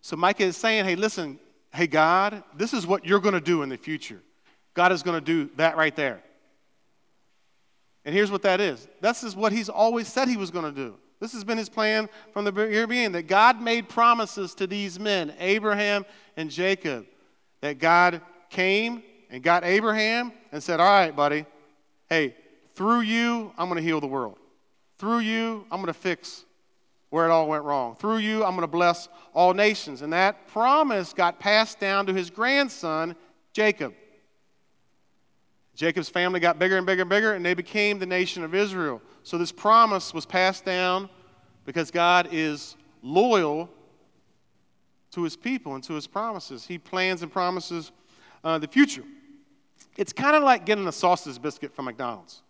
So 0.00 0.16
Micah 0.16 0.44
is 0.44 0.56
saying, 0.56 0.86
Hey, 0.86 0.96
listen, 0.96 1.38
hey, 1.74 1.86
God, 1.86 2.42
this 2.56 2.72
is 2.72 2.86
what 2.86 3.04
you're 3.04 3.20
going 3.20 3.34
to 3.34 3.40
do 3.40 3.62
in 3.62 3.68
the 3.68 3.76
future. 3.76 4.22
God 4.72 4.92
is 4.92 5.02
going 5.02 5.18
to 5.18 5.24
do 5.24 5.50
that 5.56 5.76
right 5.76 5.94
there. 5.94 6.22
And 8.06 8.14
here's 8.14 8.30
what 8.30 8.42
that 8.42 8.60
is 8.60 8.88
this 9.02 9.22
is 9.22 9.36
what 9.36 9.52
he's 9.52 9.68
always 9.68 10.08
said 10.08 10.28
he 10.28 10.36
was 10.38 10.50
going 10.50 10.64
to 10.64 10.72
do. 10.72 10.94
This 11.18 11.32
has 11.32 11.44
been 11.44 11.58
his 11.58 11.68
plan 11.68 12.08
from 12.32 12.44
the 12.44 12.52
very 12.52 12.86
beginning 12.86 13.12
that 13.12 13.26
God 13.26 13.60
made 13.60 13.88
promises 13.88 14.54
to 14.54 14.66
these 14.66 15.00
men, 15.00 15.34
Abraham 15.38 16.06
and 16.36 16.50
Jacob, 16.50 17.06
that 17.62 17.78
God 17.78 18.20
came 18.48 19.02
and 19.30 19.42
got 19.42 19.64
Abraham 19.64 20.32
and 20.52 20.62
said, 20.62 20.78
All 20.78 20.86
right, 20.86 21.14
buddy, 21.14 21.44
hey, 22.08 22.36
through 22.74 23.00
you, 23.00 23.52
I'm 23.58 23.68
going 23.68 23.82
to 23.82 23.86
heal 23.86 24.00
the 24.00 24.06
world. 24.06 24.38
Through 24.98 25.20
you, 25.20 25.66
I'm 25.70 25.80
going 25.80 25.92
to 25.92 25.98
fix 25.98 26.44
where 27.10 27.26
it 27.26 27.30
all 27.30 27.48
went 27.48 27.64
wrong. 27.64 27.96
Through 27.96 28.18
you, 28.18 28.44
I'm 28.44 28.50
going 28.50 28.60
to 28.60 28.66
bless 28.66 29.08
all 29.34 29.52
nations. 29.52 30.02
And 30.02 30.12
that 30.12 30.46
promise 30.48 31.12
got 31.12 31.40
passed 31.40 31.80
down 31.80 32.06
to 32.06 32.14
his 32.14 32.30
grandson, 32.30 33.16
Jacob. 33.52 33.94
Jacob's 35.76 36.08
family 36.08 36.40
got 36.40 36.58
bigger 36.58 36.78
and 36.78 36.86
bigger 36.86 37.02
and 37.02 37.10
bigger, 37.10 37.34
and 37.34 37.44
they 37.44 37.52
became 37.52 37.98
the 37.98 38.06
nation 38.06 38.42
of 38.42 38.54
Israel. 38.54 39.02
So 39.22 39.36
this 39.36 39.52
promise 39.52 40.14
was 40.14 40.24
passed 40.24 40.64
down 40.64 41.10
because 41.66 41.90
God 41.90 42.28
is 42.32 42.76
loyal 43.02 43.68
to 45.10 45.22
his 45.22 45.36
people 45.36 45.74
and 45.74 45.84
to 45.84 45.92
his 45.92 46.06
promises. 46.06 46.66
He 46.66 46.78
plans 46.78 47.22
and 47.22 47.30
promises 47.30 47.92
uh, 48.42 48.58
the 48.58 48.66
future. 48.66 49.04
It's 49.98 50.14
kind 50.14 50.34
of 50.34 50.42
like 50.42 50.64
getting 50.64 50.88
a 50.88 50.92
sausage 50.92 51.40
biscuit 51.40 51.74
from 51.74 51.84
McDonald's. 51.84 52.42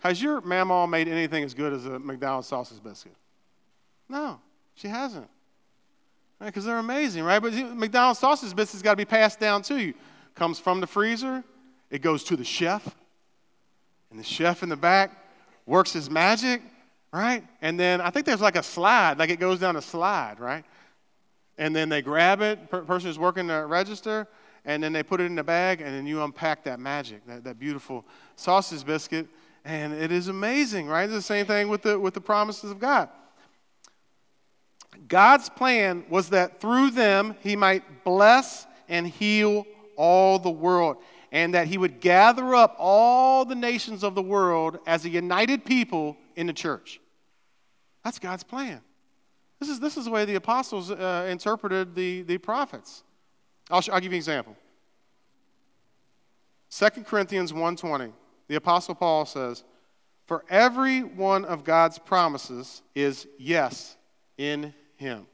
Has 0.00 0.20
your 0.20 0.40
mama 0.40 0.86
made 0.88 1.06
anything 1.06 1.44
as 1.44 1.54
good 1.54 1.72
as 1.72 1.86
a 1.86 1.98
McDonald's 1.98 2.48
sausage 2.48 2.82
biscuit? 2.82 3.14
No, 4.08 4.40
she 4.74 4.88
hasn't. 4.88 5.28
Because 6.40 6.66
right, 6.66 6.72
they're 6.72 6.78
amazing, 6.78 7.22
right? 7.22 7.40
But 7.40 7.52
McDonald's 7.52 8.18
sausage 8.18 8.54
biscuits 8.54 8.82
got 8.82 8.92
to 8.92 8.96
be 8.96 9.04
passed 9.04 9.38
down 9.38 9.62
to 9.62 9.80
you. 9.80 9.94
Comes 10.34 10.58
from 10.58 10.80
the 10.80 10.86
freezer, 10.86 11.44
it 11.94 12.02
goes 12.02 12.24
to 12.24 12.34
the 12.34 12.42
chef, 12.42 12.84
and 14.10 14.18
the 14.18 14.24
chef 14.24 14.64
in 14.64 14.68
the 14.68 14.76
back 14.76 15.12
works 15.64 15.92
his 15.92 16.10
magic, 16.10 16.60
right? 17.12 17.44
And 17.62 17.78
then 17.78 18.00
I 18.00 18.10
think 18.10 18.26
there's 18.26 18.40
like 18.40 18.56
a 18.56 18.64
slide, 18.64 19.16
like 19.16 19.30
it 19.30 19.38
goes 19.38 19.60
down 19.60 19.76
a 19.76 19.80
slide, 19.80 20.40
right? 20.40 20.64
And 21.56 21.74
then 21.74 21.88
they 21.88 22.02
grab 22.02 22.40
it, 22.40 22.68
per- 22.68 22.82
person 22.82 23.06
who's 23.06 23.18
working 23.18 23.46
the 23.46 23.64
register, 23.64 24.26
and 24.64 24.82
then 24.82 24.92
they 24.92 25.04
put 25.04 25.20
it 25.20 25.26
in 25.26 25.36
the 25.36 25.44
bag, 25.44 25.82
and 25.82 25.94
then 25.94 26.04
you 26.04 26.20
unpack 26.20 26.64
that 26.64 26.80
magic, 26.80 27.24
that, 27.28 27.44
that 27.44 27.60
beautiful 27.60 28.04
sausage 28.34 28.84
biscuit, 28.84 29.28
and 29.64 29.92
it 29.94 30.10
is 30.10 30.26
amazing, 30.26 30.88
right? 30.88 31.04
It's 31.04 31.12
the 31.12 31.22
same 31.22 31.46
thing 31.46 31.68
with 31.68 31.82
the, 31.82 31.96
with 31.96 32.14
the 32.14 32.20
promises 32.20 32.72
of 32.72 32.80
God. 32.80 33.08
God's 35.06 35.48
plan 35.48 36.06
was 36.08 36.30
that 36.30 36.60
through 36.60 36.90
them 36.90 37.36
he 37.40 37.54
might 37.54 38.02
bless 38.02 38.66
and 38.88 39.06
heal 39.06 39.64
all 39.96 40.40
the 40.40 40.50
world 40.50 40.96
and 41.34 41.52
that 41.52 41.66
he 41.66 41.76
would 41.76 42.00
gather 42.00 42.54
up 42.54 42.76
all 42.78 43.44
the 43.44 43.56
nations 43.56 44.04
of 44.04 44.14
the 44.14 44.22
world 44.22 44.78
as 44.86 45.04
a 45.04 45.08
united 45.08 45.64
people 45.64 46.16
in 46.36 46.46
the 46.46 46.52
church. 46.52 47.00
That's 48.04 48.20
God's 48.20 48.44
plan. 48.44 48.80
This 49.58 49.68
is, 49.68 49.80
this 49.80 49.96
is 49.96 50.04
the 50.04 50.12
way 50.12 50.24
the 50.24 50.36
apostles 50.36 50.92
uh, 50.92 51.26
interpreted 51.28 51.96
the, 51.96 52.22
the 52.22 52.38
prophets. 52.38 53.02
I'll, 53.68 53.82
I'll 53.92 54.00
give 54.00 54.04
you 54.04 54.10
an 54.10 54.14
example. 54.14 54.56
2 56.70 56.88
Corinthians 57.02 57.50
1.20, 57.50 58.12
the 58.46 58.54
apostle 58.54 58.94
Paul 58.94 59.26
says, 59.26 59.64
For 60.26 60.44
every 60.48 61.00
one 61.00 61.44
of 61.44 61.64
God's 61.64 61.98
promises 61.98 62.80
is 62.94 63.26
yes 63.38 63.96
in 64.38 64.72
him. 64.96 65.26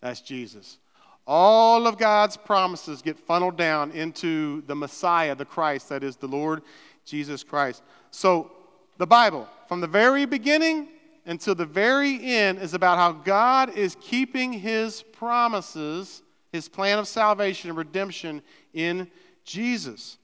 That's 0.00 0.20
Jesus. 0.20 0.78
All 1.26 1.86
of 1.86 1.96
God's 1.96 2.36
promises 2.36 3.00
get 3.00 3.18
funneled 3.18 3.56
down 3.56 3.90
into 3.92 4.62
the 4.62 4.74
Messiah, 4.74 5.34
the 5.34 5.44
Christ, 5.44 5.88
that 5.88 6.04
is 6.04 6.16
the 6.16 6.28
Lord 6.28 6.62
Jesus 7.04 7.42
Christ. 7.42 7.82
So, 8.10 8.52
the 8.98 9.06
Bible, 9.06 9.48
from 9.66 9.80
the 9.80 9.86
very 9.86 10.24
beginning 10.24 10.88
until 11.26 11.54
the 11.54 11.64
very 11.64 12.22
end, 12.22 12.58
is 12.58 12.74
about 12.74 12.98
how 12.98 13.12
God 13.12 13.76
is 13.76 13.96
keeping 14.00 14.52
his 14.52 15.02
promises, 15.02 16.22
his 16.52 16.68
plan 16.68 16.98
of 16.98 17.08
salvation 17.08 17.70
and 17.70 17.78
redemption 17.78 18.42
in 18.72 19.10
Jesus. 19.44 20.18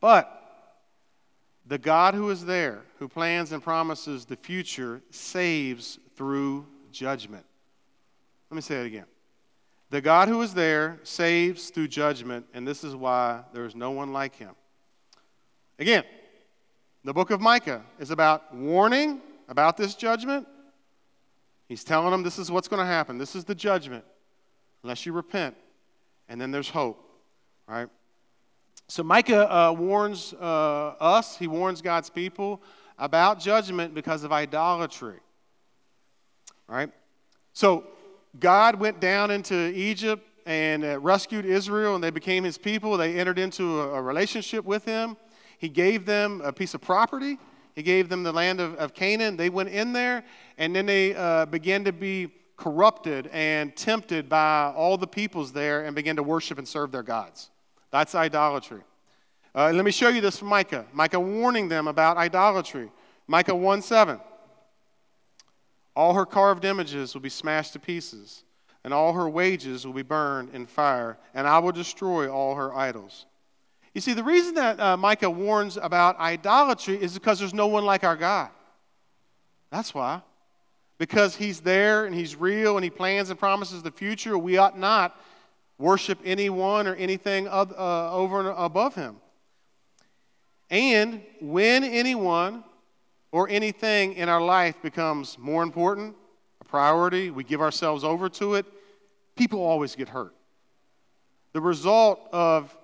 But 0.00 0.34
the 1.66 1.78
God 1.78 2.14
who 2.14 2.30
is 2.30 2.44
there, 2.44 2.82
who 2.98 3.08
plans 3.08 3.52
and 3.52 3.62
promises 3.62 4.24
the 4.24 4.36
future, 4.36 5.02
saves 5.10 5.98
through 6.16 6.66
judgment. 6.92 7.44
Let 8.50 8.54
me 8.54 8.62
say 8.62 8.80
it 8.80 8.86
again. 8.86 9.04
The 9.90 10.00
God 10.00 10.28
who 10.28 10.42
is 10.42 10.52
there 10.52 10.98
saves 11.02 11.70
through 11.70 11.88
judgment, 11.88 12.46
and 12.52 12.68
this 12.68 12.84
is 12.84 12.94
why 12.94 13.42
there 13.54 13.64
is 13.64 13.74
no 13.74 13.90
one 13.90 14.12
like 14.12 14.34
him. 14.34 14.54
Again, 15.78 16.04
the 17.04 17.14
book 17.14 17.30
of 17.30 17.40
Micah 17.40 17.82
is 17.98 18.10
about 18.10 18.54
warning 18.54 19.22
about 19.48 19.76
this 19.78 19.94
judgment. 19.94 20.46
He's 21.68 21.84
telling 21.84 22.10
them 22.10 22.22
this 22.22 22.38
is 22.38 22.50
what's 22.50 22.68
going 22.68 22.80
to 22.80 22.86
happen. 22.86 23.16
This 23.16 23.34
is 23.34 23.44
the 23.44 23.54
judgment, 23.54 24.04
unless 24.82 25.06
you 25.06 25.12
repent, 25.12 25.56
and 26.28 26.38
then 26.40 26.50
there's 26.50 26.68
hope, 26.68 27.02
right? 27.66 27.88
So 28.88 29.02
Micah 29.02 29.50
uh, 29.50 29.72
warns 29.72 30.34
uh, 30.34 30.94
us, 31.00 31.36
he 31.36 31.46
warns 31.46 31.80
God's 31.80 32.10
people 32.10 32.62
about 32.98 33.40
judgment 33.40 33.94
because 33.94 34.24
of 34.24 34.32
idolatry, 34.32 35.20
right? 36.66 36.90
So 37.52 37.86
God 38.38 38.78
went 38.78 39.00
down 39.00 39.30
into 39.30 39.72
Egypt 39.74 40.24
and 40.46 40.84
uh, 40.84 40.98
rescued 41.00 41.44
Israel, 41.44 41.94
and 41.94 42.02
they 42.02 42.10
became 42.10 42.44
his 42.44 42.56
people. 42.56 42.96
They 42.96 43.18
entered 43.18 43.38
into 43.38 43.80
a, 43.80 43.94
a, 43.94 44.02
relationship 44.02 44.64
with 44.64 44.84
him. 44.84 45.16
He 45.58 45.68
gave 45.68 46.06
them 46.06 46.40
a 46.42 46.52
piece 46.52 46.74
of 46.74 46.80
property, 46.80 47.38
he 47.74 47.82
gave 47.82 48.08
them 48.08 48.22
the 48.22 48.32
land 48.32 48.60
of, 48.60 48.74
of 48.76 48.94
Canaan. 48.94 49.36
They 49.36 49.50
went 49.50 49.68
in 49.68 49.92
there, 49.92 50.24
and 50.56 50.74
then 50.74 50.86
they 50.86 51.14
uh, 51.14 51.46
began 51.46 51.84
to 51.84 51.92
be 51.92 52.30
corrupted 52.56 53.28
and 53.32 53.76
tempted 53.76 54.28
by 54.28 54.72
all 54.74 54.96
the 54.96 55.06
peoples 55.06 55.52
there 55.52 55.84
and 55.84 55.94
began 55.94 56.16
to 56.16 56.22
worship 56.22 56.58
and 56.58 56.66
serve 56.66 56.90
their 56.92 57.04
gods. 57.04 57.50
That's 57.90 58.14
idolatry. 58.14 58.80
Uh, 59.54 59.70
let 59.72 59.84
me 59.84 59.90
show 59.90 60.08
you 60.08 60.20
this 60.20 60.38
from 60.38 60.48
Micah. 60.48 60.86
Micah 60.92 61.20
warning 61.20 61.68
them 61.68 61.88
about 61.88 62.16
idolatry. 62.16 62.90
Micah 63.26 63.54
1 63.54 63.82
7. 63.82 64.20
All 65.98 66.14
her 66.14 66.24
carved 66.24 66.64
images 66.64 67.12
will 67.12 67.22
be 67.22 67.28
smashed 67.28 67.72
to 67.72 67.80
pieces, 67.80 68.44
and 68.84 68.94
all 68.94 69.14
her 69.14 69.28
wages 69.28 69.84
will 69.84 69.94
be 69.94 70.02
burned 70.02 70.54
in 70.54 70.64
fire, 70.64 71.18
and 71.34 71.44
I 71.44 71.58
will 71.58 71.72
destroy 71.72 72.30
all 72.32 72.54
her 72.54 72.72
idols. 72.72 73.26
You 73.94 74.00
see, 74.00 74.14
the 74.14 74.22
reason 74.22 74.54
that 74.54 74.78
uh, 74.78 74.96
Micah 74.96 75.28
warns 75.28 75.76
about 75.76 76.16
idolatry 76.20 77.02
is 77.02 77.14
because 77.14 77.40
there's 77.40 77.52
no 77.52 77.66
one 77.66 77.84
like 77.84 78.04
our 78.04 78.14
God. 78.14 78.50
That's 79.72 79.92
why. 79.92 80.22
Because 80.98 81.34
he's 81.34 81.62
there 81.62 82.04
and 82.04 82.14
he's 82.14 82.36
real 82.36 82.76
and 82.76 82.84
he 82.84 82.90
plans 82.90 83.30
and 83.30 83.36
promises 83.36 83.82
the 83.82 83.90
future, 83.90 84.38
we 84.38 84.56
ought 84.56 84.78
not 84.78 85.20
worship 85.78 86.20
anyone 86.24 86.86
or 86.86 86.94
anything 86.94 87.48
uh, 87.48 88.12
over 88.12 88.38
and 88.38 88.54
above 88.56 88.94
him. 88.94 89.16
And 90.70 91.22
when 91.40 91.82
anyone 91.82 92.62
or 93.32 93.48
anything 93.48 94.14
in 94.14 94.28
our 94.28 94.40
life 94.40 94.80
becomes 94.82 95.38
more 95.38 95.62
important, 95.62 96.14
a 96.60 96.64
priority, 96.64 97.30
we 97.30 97.44
give 97.44 97.60
ourselves 97.60 98.04
over 98.04 98.28
to 98.28 98.54
it, 98.54 98.66
people 99.36 99.60
always 99.60 99.94
get 99.94 100.08
hurt. 100.08 100.34
The 101.52 101.60
result 101.60 102.20
of 102.32 102.76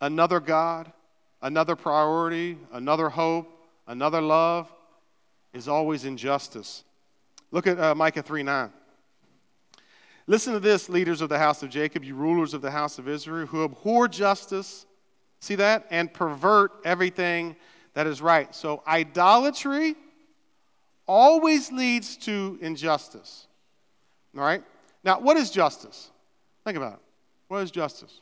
another 0.00 0.40
God, 0.40 0.92
another 1.40 1.76
priority, 1.76 2.58
another 2.72 3.08
hope, 3.08 3.48
another 3.86 4.20
love 4.20 4.72
is 5.52 5.68
always 5.68 6.04
injustice. 6.04 6.84
Look 7.50 7.66
at 7.66 7.78
uh, 7.78 7.94
Micah 7.94 8.22
3 8.22 8.42
9. 8.42 8.72
Listen 10.28 10.52
to 10.52 10.60
this, 10.60 10.88
leaders 10.88 11.20
of 11.20 11.28
the 11.28 11.38
house 11.38 11.62
of 11.62 11.68
Jacob, 11.70 12.04
you 12.04 12.14
rulers 12.14 12.54
of 12.54 12.62
the 12.62 12.70
house 12.70 12.98
of 12.98 13.08
Israel, 13.08 13.46
who 13.46 13.64
abhor 13.64 14.06
justice, 14.06 14.86
see 15.40 15.56
that, 15.56 15.86
and 15.90 16.12
pervert 16.12 16.72
everything 16.84 17.56
that 17.94 18.06
is 18.06 18.22
right. 18.22 18.54
So, 18.54 18.82
idolatry 18.86 19.96
always 21.06 21.70
leads 21.70 22.16
to 22.18 22.58
injustice. 22.60 23.46
All 24.36 24.42
right? 24.42 24.62
Now, 25.04 25.20
what 25.20 25.36
is 25.36 25.50
justice? 25.50 26.10
Think 26.64 26.76
about 26.76 26.94
it. 26.94 27.00
What 27.48 27.58
is 27.58 27.70
justice? 27.70 28.20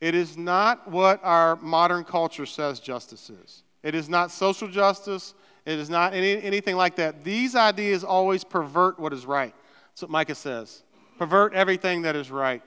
It 0.00 0.14
is 0.14 0.36
not 0.36 0.88
what 0.90 1.20
our 1.24 1.56
modern 1.56 2.04
culture 2.04 2.46
says 2.46 2.78
justice 2.78 3.30
is. 3.30 3.62
It 3.82 3.94
is 3.94 4.08
not 4.08 4.30
social 4.30 4.68
justice. 4.68 5.34
It 5.64 5.78
is 5.78 5.88
not 5.88 6.14
any, 6.14 6.40
anything 6.42 6.76
like 6.76 6.96
that. 6.96 7.24
These 7.24 7.56
ideas 7.56 8.04
always 8.04 8.44
pervert 8.44 9.00
what 9.00 9.12
is 9.12 9.26
right. 9.26 9.54
That's 9.90 10.02
what 10.02 10.10
Micah 10.10 10.34
says. 10.34 10.82
Pervert 11.18 11.54
everything 11.54 12.02
that 12.02 12.14
is 12.14 12.30
right. 12.30 12.62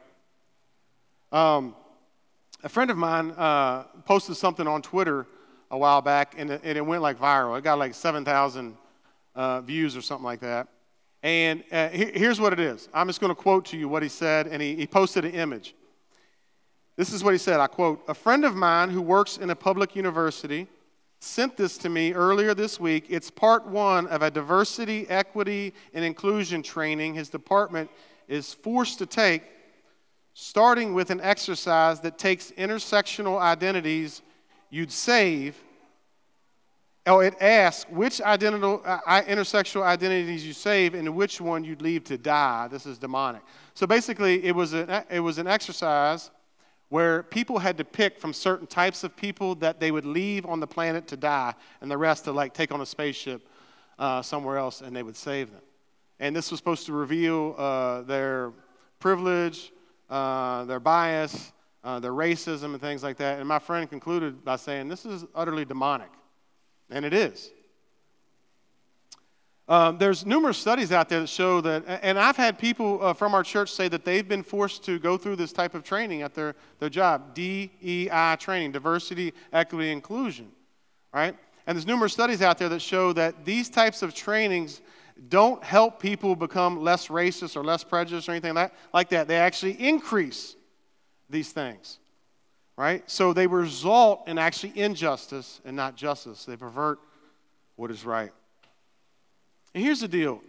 Um, 1.31 1.75
a 2.63 2.69
friend 2.69 2.89
of 2.89 2.97
mine 2.97 3.31
uh, 3.31 3.83
posted 4.05 4.35
something 4.35 4.67
on 4.67 4.81
Twitter 4.81 5.27
a 5.71 5.77
while 5.77 6.01
back, 6.01 6.35
and 6.37 6.51
it, 6.51 6.61
and 6.63 6.77
it 6.77 6.85
went 6.85 7.01
like 7.01 7.19
viral. 7.19 7.57
It 7.57 7.63
got 7.63 7.79
like 7.79 7.93
7,000 7.93 8.75
uh, 9.35 9.61
views 9.61 9.95
or 9.95 10.01
something 10.01 10.25
like 10.25 10.39
that. 10.41 10.67
And 11.21 11.63
uh, 11.71 11.89
here's 11.89 12.39
what 12.39 12.53
it 12.53 12.59
is. 12.59 12.87
I'm 12.93 13.07
just 13.07 13.19
going 13.19 13.29
to 13.29 13.35
quote 13.35 13.65
to 13.65 13.77
you 13.77 13.89
what 13.89 14.01
he 14.01 14.09
said, 14.09 14.47
and 14.47 14.61
he, 14.61 14.75
he 14.75 14.87
posted 14.87 15.25
an 15.25 15.31
image. 15.31 15.75
This 16.95 17.13
is 17.13 17.23
what 17.23 17.33
he 17.33 17.37
said 17.37 17.59
I 17.59 17.67
quote, 17.67 18.03
A 18.07 18.13
friend 18.13 18.45
of 18.45 18.55
mine 18.55 18.89
who 18.89 19.01
works 19.01 19.37
in 19.37 19.49
a 19.49 19.55
public 19.55 19.95
university 19.95 20.67
sent 21.19 21.57
this 21.57 21.77
to 21.79 21.89
me 21.89 22.13
earlier 22.13 22.53
this 22.53 22.79
week. 22.79 23.05
It's 23.09 23.29
part 23.29 23.65
one 23.67 24.07
of 24.07 24.21
a 24.21 24.31
diversity, 24.31 25.07
equity, 25.09 25.73
and 25.93 26.05
inclusion 26.05 26.63
training 26.63 27.13
his 27.13 27.29
department 27.29 27.89
is 28.27 28.53
forced 28.53 28.99
to 28.99 29.05
take 29.05 29.43
starting 30.33 30.93
with 30.93 31.09
an 31.09 31.19
exercise 31.19 31.99
that 31.99 32.17
takes 32.17 32.51
intersectional 32.51 33.39
identities 33.39 34.21
you'd 34.69 34.91
save. 34.91 35.57
Oh, 37.05 37.19
it 37.19 37.35
asks 37.41 37.89
which 37.89 38.21
identical, 38.21 38.81
uh, 38.85 39.21
intersectional 39.23 39.83
identities 39.83 40.45
you 40.45 40.53
save 40.53 40.93
and 40.93 41.15
which 41.15 41.41
one 41.41 41.63
you'd 41.63 41.81
leave 41.81 42.03
to 42.05 42.17
die. 42.17 42.67
This 42.67 42.85
is 42.85 42.97
demonic. 42.97 43.41
So 43.73 43.87
basically, 43.87 44.43
it 44.43 44.53
was, 44.53 44.73
an, 44.73 45.03
it 45.09 45.19
was 45.19 45.37
an 45.37 45.47
exercise 45.47 46.29
where 46.89 47.23
people 47.23 47.59
had 47.59 47.77
to 47.77 47.85
pick 47.85 48.19
from 48.19 48.33
certain 48.33 48.67
types 48.67 49.03
of 49.03 49.15
people 49.15 49.55
that 49.55 49.79
they 49.79 49.91
would 49.91 50.05
leave 50.05 50.45
on 50.45 50.59
the 50.59 50.67
planet 50.67 51.07
to 51.07 51.17
die, 51.17 51.53
and 51.81 51.89
the 51.89 51.97
rest 51.97 52.25
to 52.25 52.31
like 52.31 52.53
take 52.53 52.71
on 52.71 52.81
a 52.81 52.85
spaceship 52.85 53.47
uh, 53.97 54.21
somewhere 54.21 54.57
else, 54.57 54.81
and 54.81 54.95
they 54.95 55.03
would 55.03 55.15
save 55.15 55.51
them. 55.51 55.61
And 56.19 56.35
this 56.35 56.51
was 56.51 56.57
supposed 56.57 56.85
to 56.87 56.93
reveal 56.93 57.55
uh, 57.57 58.01
their 58.01 58.51
privilege, 58.99 59.71
uh, 60.09 60.65
their 60.65 60.79
bias, 60.79 61.53
uh, 61.83 61.99
their 61.99 62.11
racism, 62.11 62.73
and 62.73 62.81
things 62.81 63.03
like 63.03 63.17
that. 63.17 63.39
And 63.39 63.47
my 63.47 63.59
friend 63.59 63.89
concluded 63.89 64.43
by 64.43 64.57
saying, 64.57 64.87
This 64.87 65.05
is 65.05 65.25
utterly 65.33 65.65
demonic. 65.65 66.09
And 66.89 67.05
it 67.05 67.13
is. 67.13 67.51
Um, 69.69 69.99
there's 69.99 70.25
numerous 70.25 70.57
studies 70.57 70.91
out 70.91 71.09
there 71.09 71.19
that 71.19 71.27
show 71.27 71.61
that, 71.61 71.83
and 72.01 72.17
I've 72.17 72.35
had 72.35 72.57
people 72.57 73.03
uh, 73.03 73.13
from 73.13 73.35
our 73.35 73.43
church 73.43 73.71
say 73.71 73.87
that 73.89 74.03
they've 74.03 74.27
been 74.27 74.41
forced 74.41 74.83
to 74.85 74.97
go 74.97 75.15
through 75.15 75.35
this 75.35 75.53
type 75.53 75.75
of 75.75 75.83
training 75.83 76.23
at 76.23 76.33
their, 76.33 76.55
their 76.79 76.89
job 76.89 77.35
DEI 77.35 78.37
training, 78.39 78.71
diversity, 78.71 79.31
equity, 79.53 79.91
inclusion, 79.91 80.51
right? 81.13 81.37
And 81.67 81.77
there's 81.77 81.85
numerous 81.85 82.13
studies 82.13 82.41
out 82.41 82.57
there 82.57 82.67
that 82.69 82.81
show 82.81 83.13
that 83.13 83.45
these 83.45 83.69
types 83.69 84.01
of 84.01 84.15
trainings 84.15 84.81
don't 85.27 85.63
help 85.63 86.01
people 86.01 86.35
become 86.35 86.81
less 86.81 87.09
racist 87.09 87.55
or 87.55 87.63
less 87.63 87.83
prejudiced 87.83 88.27
or 88.27 88.31
anything 88.31 88.55
like, 88.55 88.73
like 88.91 89.09
that. 89.09 89.27
They 89.27 89.37
actually 89.37 89.73
increase 89.73 90.55
these 91.29 91.51
things, 91.51 91.99
right? 92.77 93.09
So 93.09 93.33
they 93.33 93.47
result 93.47 94.27
in 94.27 94.37
actually 94.37 94.77
injustice 94.79 95.61
and 95.65 95.75
not 95.75 95.95
justice. 95.95 96.45
They 96.45 96.55
pervert 96.55 96.99
what 97.75 97.91
is 97.91 98.05
right. 98.05 98.31
And 99.73 99.83
here's 99.83 100.01
the 100.01 100.07
deal 100.07 100.41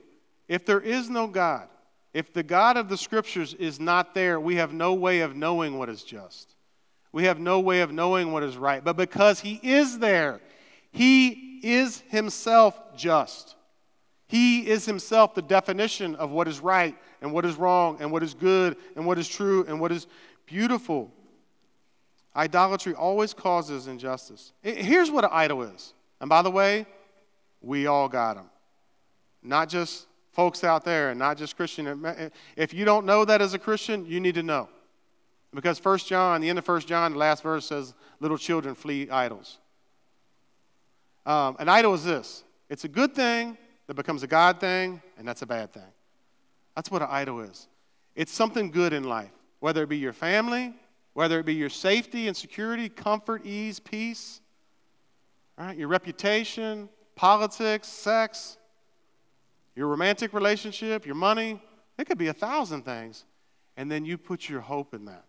if 0.49 0.64
there 0.64 0.80
is 0.80 1.08
no 1.08 1.26
God, 1.26 1.68
if 2.12 2.32
the 2.32 2.42
God 2.42 2.76
of 2.76 2.88
the 2.88 2.96
scriptures 2.96 3.54
is 3.54 3.78
not 3.78 4.14
there, 4.14 4.40
we 4.40 4.56
have 4.56 4.72
no 4.72 4.94
way 4.94 5.20
of 5.20 5.37
knowing 5.37 5.78
what 5.78 5.88
is 5.88 6.02
just. 6.02 6.54
We 7.12 7.25
have 7.25 7.40
no 7.40 7.60
way 7.60 7.80
of 7.80 7.92
knowing 7.92 8.32
what 8.32 8.42
is 8.42 8.56
right. 8.56 8.82
But 8.82 8.96
because 8.96 9.40
He 9.40 9.60
is 9.62 9.99
there, 9.99 10.40
He 10.93 11.60
is 11.62 12.02
Himself 12.08 12.78
just. 12.97 13.56
He 14.30 14.69
is 14.69 14.86
himself 14.86 15.34
the 15.34 15.43
definition 15.43 16.14
of 16.14 16.30
what 16.30 16.47
is 16.47 16.60
right 16.60 16.97
and 17.21 17.32
what 17.32 17.45
is 17.45 17.56
wrong 17.56 17.97
and 17.99 18.12
what 18.12 18.23
is 18.23 18.32
good 18.32 18.76
and 18.95 19.04
what 19.04 19.19
is 19.19 19.26
true 19.26 19.64
and 19.66 19.80
what 19.80 19.90
is 19.90 20.06
beautiful. 20.50 21.10
Idolatry 22.34 22.95
always 22.95 23.32
causes 23.32 23.86
injustice. 23.86 24.52
Here's 24.63 25.10
what 25.10 25.25
an 25.25 25.30
idol 25.32 25.63
is. 25.63 25.95
And 26.21 26.28
by 26.28 26.43
the 26.43 26.50
way, 26.50 26.86
we 27.63 27.86
all 27.86 28.08
got 28.08 28.34
them. 28.34 28.50
Not 29.43 29.69
just 29.69 30.06
folks 30.32 30.65
out 30.65 30.84
there 30.84 31.10
and 31.10 31.19
not 31.19 31.39
just 31.39 31.56
Christian. 31.56 32.30
If 32.56 32.75
you 32.75 32.84
don't 32.84 33.06
know 33.06 33.25
that 33.25 33.41
as 33.41 33.54
a 33.54 33.58
Christian, 33.58 34.04
you 34.06 34.21
need 34.21 34.34
to 34.34 34.43
know. 34.43 34.69
Because 35.54 35.78
First 35.78 36.06
John, 36.08 36.41
the 36.41 36.49
end 36.49 36.58
of 36.58 36.65
First 36.65 36.86
John, 36.86 37.13
the 37.13 37.19
last 37.19 37.43
verse 37.43 37.67
says, 37.67 37.95
little 38.21 38.39
children 38.39 38.75
flee 38.75 39.08
idols. 39.10 39.58
Um, 41.26 41.56
an 41.58 41.69
idol 41.69 41.95
is 41.95 42.04
this 42.04 42.45
it's 42.69 42.84
a 42.84 42.89
good 42.89 43.15
thing 43.15 43.56
that 43.86 43.95
becomes 43.95 44.23
a 44.23 44.26
God 44.26 44.60
thing, 44.60 45.02
and 45.19 45.26
that's 45.26 45.43
a 45.43 45.47
bad 45.47 45.73
thing. 45.73 45.93
That's 46.76 46.91
what 46.91 47.02
an 47.02 47.08
idol 47.10 47.41
is. 47.41 47.69
It's 48.15 48.32
something 48.32 48.71
good 48.71 48.93
in 48.93 49.04
life, 49.04 49.32
whether 49.60 49.82
it 49.82 49.88
be 49.88 49.99
your 49.99 50.12
family, 50.12 50.75
whether 51.12 51.38
it 51.38 51.46
be 51.46 51.54
your 51.54 51.68
safety 51.68 52.26
and 52.28 52.36
security, 52.36 52.88
comfort, 52.88 53.46
ease, 53.46 53.78
peace, 53.78 54.40
right? 55.58 55.76
your 55.76 55.88
reputation, 55.88 56.88
politics, 57.14 57.88
sex, 57.88 58.56
your 59.76 59.86
romantic 59.86 60.32
relationship, 60.32 61.06
your 61.06 61.14
money. 61.14 61.60
It 61.99 62.06
could 62.06 62.18
be 62.18 62.28
a 62.28 62.32
thousand 62.32 62.82
things. 62.82 63.25
And 63.76 63.90
then 63.90 64.04
you 64.04 64.18
put 64.18 64.49
your 64.49 64.60
hope 64.60 64.94
in 64.94 65.04
that, 65.06 65.25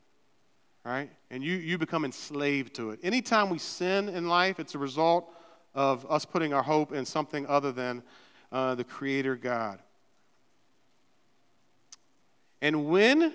right? 0.83 1.09
And 1.29 1.43
you, 1.43 1.55
you 1.55 1.77
become 1.77 2.05
enslaved 2.05 2.73
to 2.75 2.91
it. 2.91 2.99
Anytime 3.03 3.49
we 3.49 3.57
sin 3.59 4.09
in 4.09 4.27
life, 4.27 4.59
it's 4.59 4.75
a 4.75 4.79
result 4.79 5.31
of 5.73 6.05
us 6.09 6.25
putting 6.25 6.53
our 6.53 6.63
hope 6.63 6.91
in 6.91 7.05
something 7.05 7.45
other 7.47 7.71
than 7.71 8.03
uh, 8.51 8.75
the 8.75 8.83
Creator 8.83 9.37
God. 9.37 9.79
And 12.61 12.87
when 12.87 13.33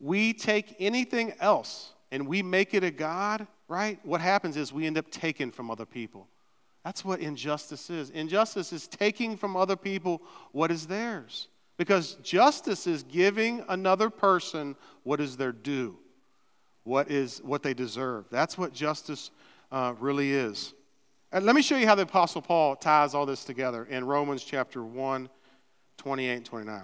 we 0.00 0.32
take 0.32 0.74
anything 0.78 1.34
else 1.40 1.92
and 2.10 2.26
we 2.26 2.42
make 2.42 2.74
it 2.74 2.82
a 2.82 2.90
God, 2.90 3.46
right, 3.68 3.98
what 4.02 4.20
happens 4.20 4.56
is 4.56 4.72
we 4.72 4.86
end 4.86 4.98
up 4.98 5.10
taking 5.10 5.50
from 5.50 5.70
other 5.70 5.86
people. 5.86 6.26
That's 6.84 7.04
what 7.04 7.20
injustice 7.20 7.90
is. 7.90 8.10
Injustice 8.10 8.72
is 8.72 8.88
taking 8.88 9.36
from 9.36 9.56
other 9.56 9.76
people 9.76 10.22
what 10.52 10.70
is 10.70 10.86
theirs. 10.86 11.48
Because 11.76 12.14
justice 12.16 12.86
is 12.86 13.02
giving 13.02 13.64
another 13.68 14.10
person 14.10 14.76
what 15.02 15.20
is 15.20 15.36
their 15.36 15.52
due, 15.52 15.96
what 16.84 17.10
is 17.10 17.40
what 17.42 17.62
they 17.62 17.74
deserve. 17.74 18.26
That's 18.30 18.58
what 18.58 18.72
justice 18.72 19.30
uh, 19.70 19.94
really 19.98 20.32
is. 20.32 20.74
And 21.32 21.46
let 21.46 21.54
me 21.54 21.62
show 21.62 21.76
you 21.76 21.86
how 21.86 21.94
the 21.94 22.02
Apostle 22.02 22.42
Paul 22.42 22.76
ties 22.76 23.14
all 23.14 23.24
this 23.24 23.44
together 23.44 23.84
in 23.84 24.04
Romans 24.04 24.42
chapter 24.42 24.82
1, 24.82 25.28
28 25.96 26.32
and 26.34 26.44
29. 26.44 26.82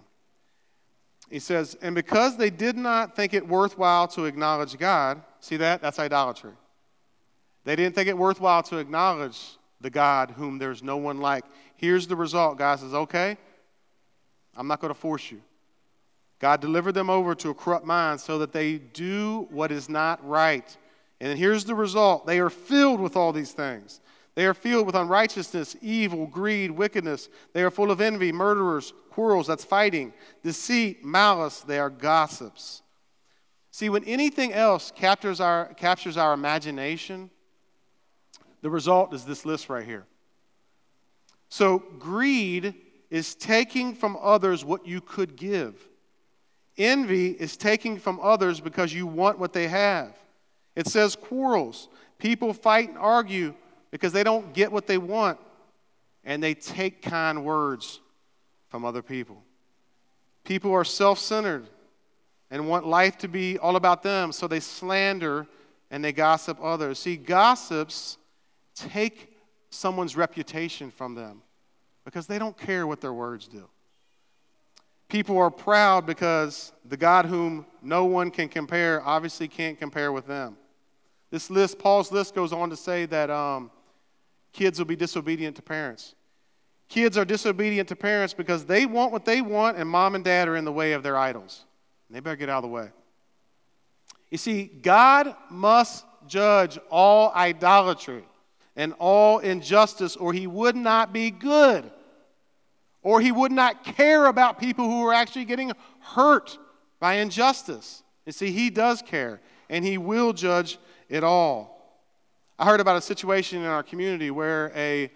He 1.30 1.38
says, 1.38 1.76
And 1.82 1.94
because 1.94 2.36
they 2.36 2.50
did 2.50 2.76
not 2.76 3.16
think 3.16 3.34
it 3.34 3.46
worthwhile 3.46 4.08
to 4.08 4.24
acknowledge 4.24 4.76
God, 4.78 5.22
see 5.40 5.56
that? 5.56 5.82
That's 5.82 5.98
idolatry. 5.98 6.52
They 7.64 7.74
didn't 7.74 7.94
think 7.94 8.08
it 8.08 8.16
worthwhile 8.16 8.62
to 8.64 8.78
acknowledge 8.78 9.40
the 9.80 9.90
God 9.90 10.30
whom 10.30 10.58
there's 10.58 10.82
no 10.82 10.96
one 10.96 11.20
like. 11.20 11.44
Here's 11.74 12.06
the 12.06 12.16
result. 12.16 12.58
God 12.58 12.78
says, 12.78 12.94
Okay, 12.94 13.36
I'm 14.56 14.68
not 14.68 14.80
going 14.80 14.94
to 14.94 14.98
force 14.98 15.30
you. 15.30 15.42
God 16.38 16.60
delivered 16.60 16.92
them 16.92 17.10
over 17.10 17.34
to 17.34 17.50
a 17.50 17.54
corrupt 17.54 17.86
mind 17.86 18.20
so 18.20 18.38
that 18.38 18.52
they 18.52 18.78
do 18.78 19.48
what 19.50 19.72
is 19.72 19.88
not 19.88 20.26
right. 20.26 20.76
And 21.20 21.38
here's 21.38 21.64
the 21.64 21.74
result 21.74 22.26
they 22.26 22.38
are 22.38 22.50
filled 22.50 23.00
with 23.00 23.16
all 23.16 23.32
these 23.32 23.52
things. 23.52 24.00
They 24.36 24.44
are 24.44 24.54
filled 24.54 24.84
with 24.86 24.94
unrighteousness, 24.94 25.76
evil, 25.80 26.26
greed, 26.26 26.70
wickedness. 26.70 27.30
They 27.54 27.62
are 27.62 27.70
full 27.70 27.90
of 27.90 28.02
envy, 28.02 28.32
murderers, 28.32 28.92
quarrels, 29.10 29.46
that's 29.46 29.64
fighting, 29.64 30.12
deceit, 30.42 31.02
malice. 31.02 31.60
They 31.60 31.78
are 31.78 31.88
gossips. 31.88 32.82
See, 33.70 33.88
when 33.88 34.04
anything 34.04 34.52
else 34.52 34.92
captures 34.94 35.40
our, 35.40 35.72
captures 35.74 36.18
our 36.18 36.34
imagination, 36.34 37.30
the 38.60 38.68
result 38.68 39.14
is 39.14 39.24
this 39.24 39.46
list 39.46 39.70
right 39.70 39.86
here. 39.86 40.04
So, 41.48 41.78
greed 41.98 42.74
is 43.08 43.34
taking 43.34 43.94
from 43.94 44.18
others 44.20 44.66
what 44.66 44.86
you 44.86 45.00
could 45.00 45.36
give. 45.36 45.88
Envy 46.76 47.30
is 47.30 47.56
taking 47.56 47.98
from 47.98 48.20
others 48.22 48.60
because 48.60 48.92
you 48.92 49.06
want 49.06 49.38
what 49.38 49.54
they 49.54 49.68
have. 49.68 50.14
It 50.74 50.88
says 50.88 51.16
quarrels. 51.16 51.88
People 52.18 52.52
fight 52.52 52.90
and 52.90 52.98
argue 52.98 53.54
because 53.96 54.12
they 54.12 54.22
don't 54.22 54.52
get 54.52 54.70
what 54.70 54.86
they 54.86 54.98
want 54.98 55.38
and 56.22 56.42
they 56.42 56.52
take 56.52 57.00
kind 57.00 57.42
words 57.46 57.98
from 58.68 58.84
other 58.84 59.00
people. 59.00 59.42
People 60.44 60.70
are 60.74 60.84
self 60.84 61.18
centered 61.18 61.66
and 62.50 62.68
want 62.68 62.86
life 62.86 63.16
to 63.16 63.26
be 63.26 63.56
all 63.56 63.74
about 63.74 64.02
them, 64.02 64.32
so 64.32 64.46
they 64.46 64.60
slander 64.60 65.46
and 65.90 66.04
they 66.04 66.12
gossip 66.12 66.58
others. 66.62 66.98
See, 66.98 67.16
gossips 67.16 68.18
take 68.74 69.34
someone's 69.70 70.14
reputation 70.14 70.90
from 70.90 71.14
them 71.14 71.40
because 72.04 72.26
they 72.26 72.38
don't 72.38 72.58
care 72.58 72.86
what 72.86 73.00
their 73.00 73.14
words 73.14 73.48
do. 73.48 73.66
People 75.08 75.38
are 75.38 75.50
proud 75.50 76.04
because 76.04 76.74
the 76.84 76.98
God 76.98 77.24
whom 77.24 77.64
no 77.80 78.04
one 78.04 78.30
can 78.30 78.50
compare 78.50 79.02
obviously 79.06 79.48
can't 79.48 79.78
compare 79.78 80.12
with 80.12 80.26
them. 80.26 80.58
This 81.30 81.48
list, 81.48 81.78
Paul's 81.78 82.12
list, 82.12 82.34
goes 82.34 82.52
on 82.52 82.68
to 82.68 82.76
say 82.76 83.06
that 83.06 83.30
um, 83.30 83.70
kids 84.56 84.78
will 84.78 84.86
be 84.86 84.96
disobedient 84.96 85.54
to 85.56 85.62
parents. 85.62 86.14
Kids 86.88 87.18
are 87.18 87.26
disobedient 87.26 87.88
to 87.90 87.96
parents 87.96 88.32
because 88.32 88.64
they 88.64 88.86
want 88.86 89.12
what 89.12 89.26
they 89.26 89.42
want, 89.42 89.76
and 89.76 89.88
mom 89.88 90.14
and 90.14 90.24
dad 90.24 90.48
are 90.48 90.56
in 90.56 90.64
the 90.64 90.72
way 90.72 90.92
of 90.92 91.02
their 91.02 91.16
idols. 91.16 91.64
And 92.08 92.16
they 92.16 92.20
better 92.20 92.36
get 92.36 92.48
out 92.48 92.58
of 92.58 92.62
the 92.62 92.74
way. 92.74 92.88
You 94.30 94.38
see, 94.38 94.64
God 94.64 95.34
must 95.50 96.06
judge 96.26 96.78
all 96.90 97.32
idolatry 97.34 98.24
and 98.76 98.94
all 98.98 99.40
injustice, 99.40 100.16
or 100.16 100.32
he 100.32 100.46
would 100.46 100.74
not 100.74 101.12
be 101.12 101.30
good. 101.30 101.90
Or 103.02 103.20
he 103.20 103.32
would 103.32 103.52
not 103.52 103.84
care 103.84 104.24
about 104.24 104.58
people 104.58 104.86
who 104.86 105.06
are 105.06 105.12
actually 105.12 105.44
getting 105.44 105.72
hurt 106.00 106.58
by 106.98 107.14
injustice. 107.14 108.02
You 108.24 108.32
see, 108.32 108.52
he 108.52 108.70
does 108.70 109.02
care, 109.02 109.40
and 109.68 109.84
he 109.84 109.98
will 109.98 110.32
judge 110.32 110.78
it 111.10 111.22
all. 111.22 111.75
I 112.58 112.64
heard 112.64 112.80
about 112.80 112.96
a 112.96 113.00
situation 113.02 113.60
in 113.60 113.66
our 113.66 113.82
community 113.82 114.30
where 114.30 114.72
a 114.74 115.10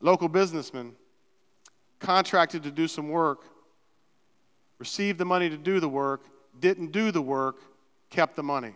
local 0.00 0.28
businessman 0.28 0.92
contracted 1.98 2.62
to 2.62 2.70
do 2.70 2.86
some 2.86 3.08
work, 3.08 3.44
received 4.78 5.18
the 5.18 5.24
money 5.24 5.50
to 5.50 5.56
do 5.56 5.80
the 5.80 5.88
work, 5.88 6.26
didn't 6.60 6.92
do 6.92 7.10
the 7.10 7.22
work, 7.22 7.56
kept 8.10 8.36
the 8.36 8.42
money. 8.42 8.74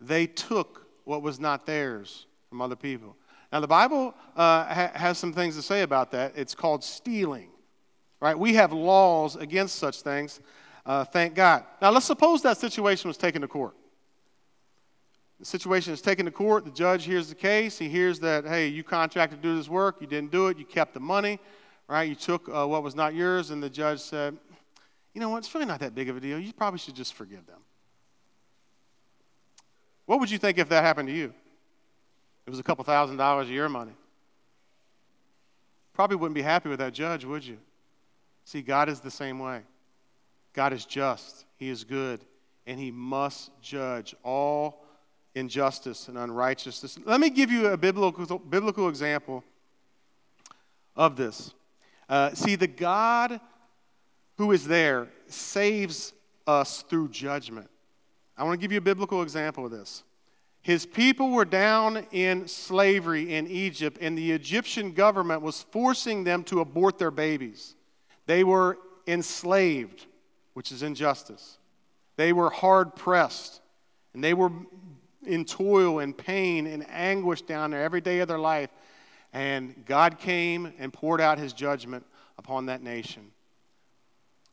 They 0.00 0.26
took 0.26 0.86
what 1.04 1.22
was 1.22 1.40
not 1.40 1.66
theirs 1.66 2.26
from 2.48 2.62
other 2.62 2.76
people. 2.76 3.16
Now, 3.52 3.58
the 3.58 3.66
Bible 3.66 4.14
uh, 4.36 4.64
ha- 4.72 4.92
has 4.94 5.18
some 5.18 5.32
things 5.32 5.56
to 5.56 5.62
say 5.62 5.82
about 5.82 6.12
that. 6.12 6.34
It's 6.36 6.54
called 6.54 6.84
stealing, 6.84 7.50
right? 8.20 8.38
We 8.38 8.54
have 8.54 8.72
laws 8.72 9.34
against 9.34 9.76
such 9.76 10.02
things, 10.02 10.40
uh, 10.86 11.04
thank 11.04 11.34
God. 11.34 11.64
Now, 11.82 11.90
let's 11.90 12.06
suppose 12.06 12.42
that 12.42 12.58
situation 12.58 13.08
was 13.08 13.16
taken 13.16 13.42
to 13.42 13.48
court. 13.48 13.74
The 15.40 15.46
situation 15.46 15.94
is 15.94 16.02
taken 16.02 16.26
to 16.26 16.30
court. 16.30 16.66
The 16.66 16.70
judge 16.70 17.04
hears 17.04 17.30
the 17.30 17.34
case. 17.34 17.78
He 17.78 17.88
hears 17.88 18.20
that, 18.20 18.44
hey, 18.44 18.68
you 18.68 18.84
contracted 18.84 19.42
to 19.42 19.48
do 19.48 19.56
this 19.56 19.70
work. 19.70 19.96
You 20.00 20.06
didn't 20.06 20.30
do 20.30 20.48
it. 20.48 20.58
You 20.58 20.66
kept 20.66 20.92
the 20.92 21.00
money, 21.00 21.40
right? 21.88 22.06
You 22.06 22.14
took 22.14 22.46
uh, 22.48 22.66
what 22.66 22.82
was 22.82 22.94
not 22.94 23.14
yours. 23.14 23.50
And 23.50 23.62
the 23.62 23.70
judge 23.70 24.00
said, 24.00 24.36
you 25.14 25.20
know 25.20 25.30
what? 25.30 25.38
It's 25.38 25.54
really 25.54 25.66
not 25.66 25.80
that 25.80 25.94
big 25.94 26.10
of 26.10 26.16
a 26.18 26.20
deal. 26.20 26.38
You 26.38 26.52
probably 26.52 26.78
should 26.78 26.94
just 26.94 27.14
forgive 27.14 27.46
them. 27.46 27.60
What 30.04 30.20
would 30.20 30.30
you 30.30 30.36
think 30.36 30.58
if 30.58 30.68
that 30.68 30.84
happened 30.84 31.08
to 31.08 31.14
you? 31.14 31.32
It 32.46 32.50
was 32.50 32.58
a 32.58 32.62
couple 32.62 32.84
thousand 32.84 33.16
dollars 33.16 33.46
of 33.46 33.54
your 33.54 33.70
money. 33.70 33.92
Probably 35.94 36.16
wouldn't 36.16 36.34
be 36.34 36.42
happy 36.42 36.68
with 36.68 36.80
that 36.80 36.92
judge, 36.92 37.24
would 37.24 37.46
you? 37.46 37.58
See, 38.44 38.60
God 38.60 38.90
is 38.90 39.00
the 39.00 39.10
same 39.10 39.38
way. 39.38 39.62
God 40.52 40.74
is 40.74 40.84
just, 40.84 41.46
He 41.56 41.70
is 41.70 41.84
good, 41.84 42.20
and 42.66 42.78
He 42.78 42.90
must 42.90 43.50
judge 43.62 44.14
all 44.22 44.79
injustice 45.34 46.08
and 46.08 46.18
unrighteousness. 46.18 46.98
Let 47.04 47.20
me 47.20 47.30
give 47.30 47.50
you 47.50 47.68
a 47.68 47.76
biblical, 47.76 48.38
biblical 48.38 48.88
example 48.88 49.44
of 50.96 51.16
this. 51.16 51.54
Uh, 52.08 52.34
see, 52.34 52.56
the 52.56 52.66
God 52.66 53.40
who 54.36 54.52
is 54.52 54.66
there 54.66 55.08
saves 55.26 56.12
us 56.46 56.82
through 56.82 57.08
judgment. 57.08 57.68
I 58.36 58.44
want 58.44 58.58
to 58.58 58.62
give 58.62 58.72
you 58.72 58.78
a 58.78 58.82
biblical 58.82 59.22
example 59.22 59.66
of 59.66 59.70
this. 59.70 60.02
His 60.62 60.84
people 60.84 61.30
were 61.30 61.44
down 61.44 62.06
in 62.10 62.46
slavery 62.48 63.34
in 63.34 63.46
Egypt, 63.46 63.98
and 64.00 64.16
the 64.16 64.32
Egyptian 64.32 64.92
government 64.92 65.42
was 65.42 65.62
forcing 65.70 66.24
them 66.24 66.44
to 66.44 66.60
abort 66.60 66.98
their 66.98 67.10
babies. 67.10 67.74
They 68.26 68.44
were 68.44 68.78
enslaved, 69.06 70.06
which 70.54 70.72
is 70.72 70.82
injustice. 70.82 71.58
They 72.16 72.32
were 72.32 72.50
hard 72.50 72.94
pressed, 72.94 73.60
and 74.12 74.22
they 74.22 74.34
were 74.34 74.50
in 75.30 75.44
toil 75.44 76.00
and 76.00 76.16
pain 76.16 76.66
and 76.66 76.84
anguish 76.90 77.42
down 77.42 77.70
there 77.70 77.82
every 77.82 78.00
day 78.00 78.20
of 78.20 78.28
their 78.28 78.38
life. 78.38 78.70
And 79.32 79.84
God 79.86 80.18
came 80.18 80.72
and 80.78 80.92
poured 80.92 81.20
out 81.20 81.38
his 81.38 81.52
judgment 81.52 82.04
upon 82.36 82.66
that 82.66 82.82
nation. 82.82 83.30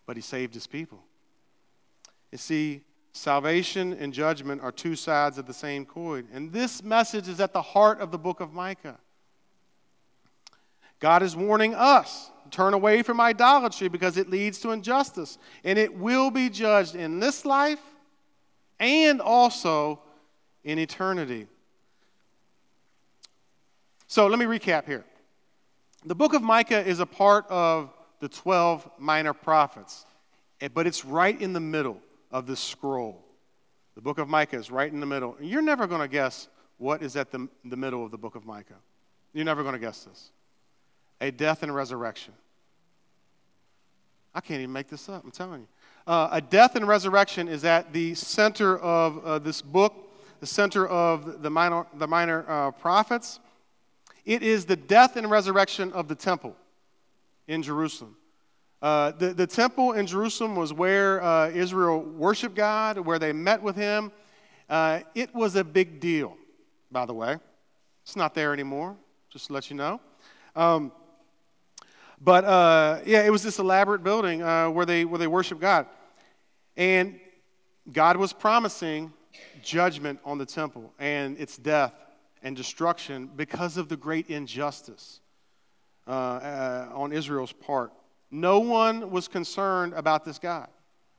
But 0.05 0.15
he 0.15 0.21
saved 0.21 0.53
his 0.53 0.67
people. 0.67 1.03
You 2.31 2.37
see, 2.37 2.81
salvation 3.11 3.93
and 3.93 4.13
judgment 4.13 4.61
are 4.61 4.71
two 4.71 4.95
sides 4.95 5.37
of 5.37 5.47
the 5.47 5.53
same 5.53 5.85
coin. 5.85 6.27
And 6.31 6.51
this 6.53 6.83
message 6.83 7.27
is 7.27 7.39
at 7.39 7.53
the 7.53 7.61
heart 7.61 7.99
of 7.99 8.11
the 8.11 8.17
book 8.17 8.39
of 8.39 8.53
Micah. 8.53 8.99
God 10.99 11.23
is 11.23 11.35
warning 11.35 11.73
us 11.75 12.31
turn 12.51 12.73
away 12.73 13.01
from 13.01 13.19
idolatry 13.19 13.87
because 13.87 14.17
it 14.17 14.29
leads 14.29 14.59
to 14.59 14.71
injustice. 14.71 15.37
And 15.63 15.77
it 15.77 15.95
will 15.95 16.31
be 16.31 16.49
judged 16.49 16.95
in 16.95 17.19
this 17.19 17.45
life 17.45 17.81
and 18.79 19.21
also 19.21 19.99
in 20.67 20.77
eternity. 20.77 21.47
So 24.07 24.27
let 24.27 24.37
me 24.37 24.45
recap 24.45 24.85
here. 24.85 25.05
The 26.05 26.13
book 26.13 26.33
of 26.33 26.43
Micah 26.43 26.85
is 26.85 26.99
a 26.99 27.05
part 27.05 27.45
of 27.49 27.89
the 28.19 28.27
12 28.27 28.87
minor 28.99 29.33
prophets, 29.33 30.05
eh, 30.59 30.67
but 30.67 30.85
it's 30.85 31.05
right 31.05 31.39
in 31.41 31.53
the 31.53 31.61
middle 31.61 32.01
of 32.31 32.47
the 32.47 32.55
scroll. 32.55 33.23
The 33.95 34.01
book 34.01 34.17
of 34.17 34.27
Micah 34.27 34.57
is 34.57 34.69
right 34.69 34.91
in 34.91 34.99
the 34.99 35.05
middle. 35.05 35.37
You're 35.39 35.61
never 35.61 35.87
going 35.87 36.01
to 36.01 36.07
guess 36.09 36.49
what 36.79 37.01
is 37.01 37.15
at 37.15 37.31
the, 37.31 37.47
the 37.63 37.77
middle 37.77 38.03
of 38.03 38.11
the 38.11 38.17
book 38.17 38.35
of 38.35 38.45
Micah. 38.45 38.73
You're 39.33 39.45
never 39.45 39.63
going 39.63 39.73
to 39.73 39.79
guess 39.79 40.03
this. 40.03 40.31
A 41.21 41.31
death 41.31 41.63
and 41.63 41.73
resurrection. 41.73 42.33
I 44.35 44.41
can't 44.41 44.59
even 44.59 44.73
make 44.73 44.89
this 44.89 45.07
up, 45.07 45.23
I'm 45.23 45.31
telling 45.31 45.61
you. 45.61 45.67
Uh, 46.05 46.27
a 46.33 46.41
death 46.41 46.75
and 46.75 46.85
resurrection 46.85 47.47
is 47.47 47.63
at 47.63 47.93
the 47.93 48.15
center 48.15 48.77
of 48.77 49.25
uh, 49.25 49.39
this 49.39 49.61
book 49.61 50.06
the 50.39 50.47
center 50.47 50.87
of 50.87 51.41
the 51.41 51.49
minor, 51.49 51.85
the 51.95 52.07
minor 52.07 52.45
uh, 52.47 52.71
prophets. 52.71 53.39
It 54.25 54.43
is 54.43 54.65
the 54.65 54.75
death 54.75 55.15
and 55.15 55.29
resurrection 55.29 55.91
of 55.93 56.07
the 56.07 56.15
temple 56.15 56.55
in 57.47 57.63
Jerusalem. 57.63 58.17
Uh, 58.81 59.11
the, 59.11 59.33
the 59.33 59.47
temple 59.47 59.93
in 59.93 60.05
Jerusalem 60.05 60.55
was 60.55 60.71
where 60.71 61.23
uh, 61.23 61.49
Israel 61.49 62.01
worshiped 62.01 62.55
God, 62.55 62.99
where 62.99 63.17
they 63.17 63.33
met 63.33 63.61
with 63.61 63.75
Him. 63.75 64.11
Uh, 64.69 64.99
it 65.15 65.33
was 65.33 65.55
a 65.55 65.63
big 65.63 65.99
deal, 65.99 66.37
by 66.91 67.05
the 67.05 67.13
way. 67.13 67.37
It's 68.03 68.15
not 68.15 68.35
there 68.35 68.53
anymore, 68.53 68.95
just 69.29 69.47
to 69.47 69.53
let 69.53 69.69
you 69.69 69.75
know. 69.75 69.99
Um, 70.55 70.91
but 72.21 72.45
uh, 72.45 72.99
yeah, 73.05 73.23
it 73.23 73.31
was 73.31 73.43
this 73.43 73.59
elaborate 73.59 74.03
building 74.03 74.41
uh, 74.41 74.69
where, 74.69 74.85
they, 74.85 75.05
where 75.05 75.19
they 75.19 75.27
worshiped 75.27 75.61
God. 75.61 75.87
And 76.75 77.19
God 77.91 78.17
was 78.17 78.33
promising 78.33 79.13
judgment 79.61 80.19
on 80.23 80.37
the 80.37 80.45
temple 80.45 80.93
and 80.99 81.37
its 81.37 81.57
death 81.57 81.93
and 82.43 82.55
destruction 82.55 83.29
because 83.35 83.77
of 83.77 83.89
the 83.89 83.97
great 83.97 84.29
injustice 84.29 85.19
uh, 86.07 86.11
uh, 86.11 86.89
on 86.93 87.11
Israel's 87.11 87.51
part. 87.51 87.91
No 88.31 88.59
one 88.59 89.11
was 89.11 89.27
concerned 89.27 89.93
about 89.93 90.25
this 90.25 90.39
guy. 90.39 90.67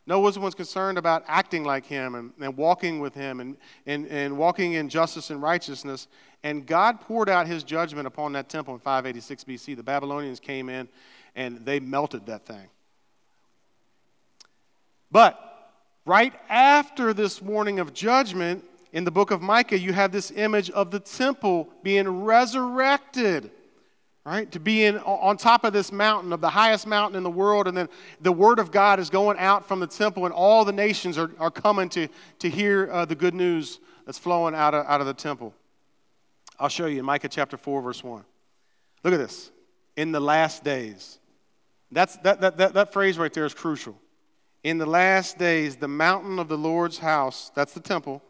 No 0.07 0.21
one 0.21 0.41
was 0.41 0.55
concerned 0.55 0.97
about 0.97 1.23
acting 1.27 1.65
like 1.65 1.85
him 1.85 2.15
and, 2.15 2.33
and 2.41 2.57
walking 2.57 2.99
with 2.99 3.15
him 3.15 3.41
and, 3.41 3.59
and, 3.85 4.07
and 4.07 4.39
walking 4.39 4.73
in 4.73 4.89
justice 4.89 5.29
and 5.29 5.43
righteousness. 5.43 6.09
And 6.43 6.67
God 6.67 7.01
poured 7.03 7.29
out 7.29 7.47
his 7.47 7.63
judgment 7.63 8.07
upon 8.07 8.33
that 8.33 8.49
temple 8.49 8.73
in 8.73 8.81
586 8.81 9.45
BC. 9.45 9.77
The 9.77 9.83
Babylonians 9.83 10.41
came 10.41 10.71
in 10.71 10.89
and 11.37 11.59
they 11.67 11.79
melted 11.79 12.25
that 12.27 12.47
thing. 12.47 12.69
But 15.11 15.48
Right 16.09 16.33
after 16.49 17.13
this 17.13 17.43
warning 17.43 17.81
of 17.81 17.93
judgment, 17.93 18.65
in 18.95 19.05
the 19.05 19.11
book 19.11 19.31
of 19.31 19.43
Micah, 19.43 19.79
you 19.79 19.93
have 19.93 20.11
this 20.11 20.31
image 20.31 20.71
of 20.71 20.91
the 20.91 21.01
temple 21.01 21.69
being 21.83 22.25
resurrected, 22.25 23.51
right? 24.25 24.51
To 24.53 24.59
be 24.59 24.87
in, 24.87 24.97
on 25.01 25.37
top 25.37 25.65
of 25.65 25.75
this 25.75 25.93
mountain, 25.93 26.33
of 26.33 26.41
the 26.41 26.49
highest 26.49 26.87
mountain 26.87 27.19
in 27.19 27.25
the 27.25 27.31
world, 27.31 27.69
and 27.69 27.77
then 27.77 27.91
the 28.23 28.33
word 28.33 28.59
of 28.59 28.71
God 28.71 28.99
is 28.99 29.11
going 29.11 29.37
out 29.37 29.69
from 29.69 29.81
the 29.81 29.87
temple, 29.87 30.25
and 30.25 30.33
all 30.33 30.65
the 30.65 30.73
nations 30.73 31.19
are, 31.19 31.31
are 31.39 31.51
coming 31.51 31.91
to, 31.91 32.09
to 32.39 32.49
hear 32.49 32.91
uh, 32.91 33.05
the 33.05 33.15
good 33.15 33.35
news 33.35 33.79
that's 34.07 34.17
flowing 34.17 34.55
out 34.55 34.73
of, 34.73 34.87
out 34.87 35.03
of 35.03 35.07
the 35.07 35.13
temple. 35.13 35.53
I'll 36.59 36.71
show 36.71 36.87
you 36.87 37.01
in 37.01 37.05
Micah 37.05 37.29
chapter 37.29 37.59
4, 37.59 37.83
verse 37.83 38.03
1. 38.03 38.25
Look 39.05 39.13
at 39.13 39.19
this. 39.19 39.51
In 39.95 40.13
the 40.13 40.21
last 40.21 40.65
days. 40.65 41.19
That's, 41.93 42.17
that, 42.19 42.41
that, 42.41 42.57
that, 42.57 42.73
that 42.73 42.93
phrase 42.95 43.19
right 43.19 43.31
there 43.35 43.45
is 43.45 43.53
crucial. 43.53 43.95
In 44.65 44.79
the 44.79 44.87
last 44.87 45.39
days, 45.39 45.77
the 45.77 45.89
mountain 45.89 46.39
of 46.39 46.49
the 46.49 46.59
Lord's 46.59 46.99
house, 46.99 47.51
that's 47.55 47.73
the 47.73 47.81
temple, 47.81 48.23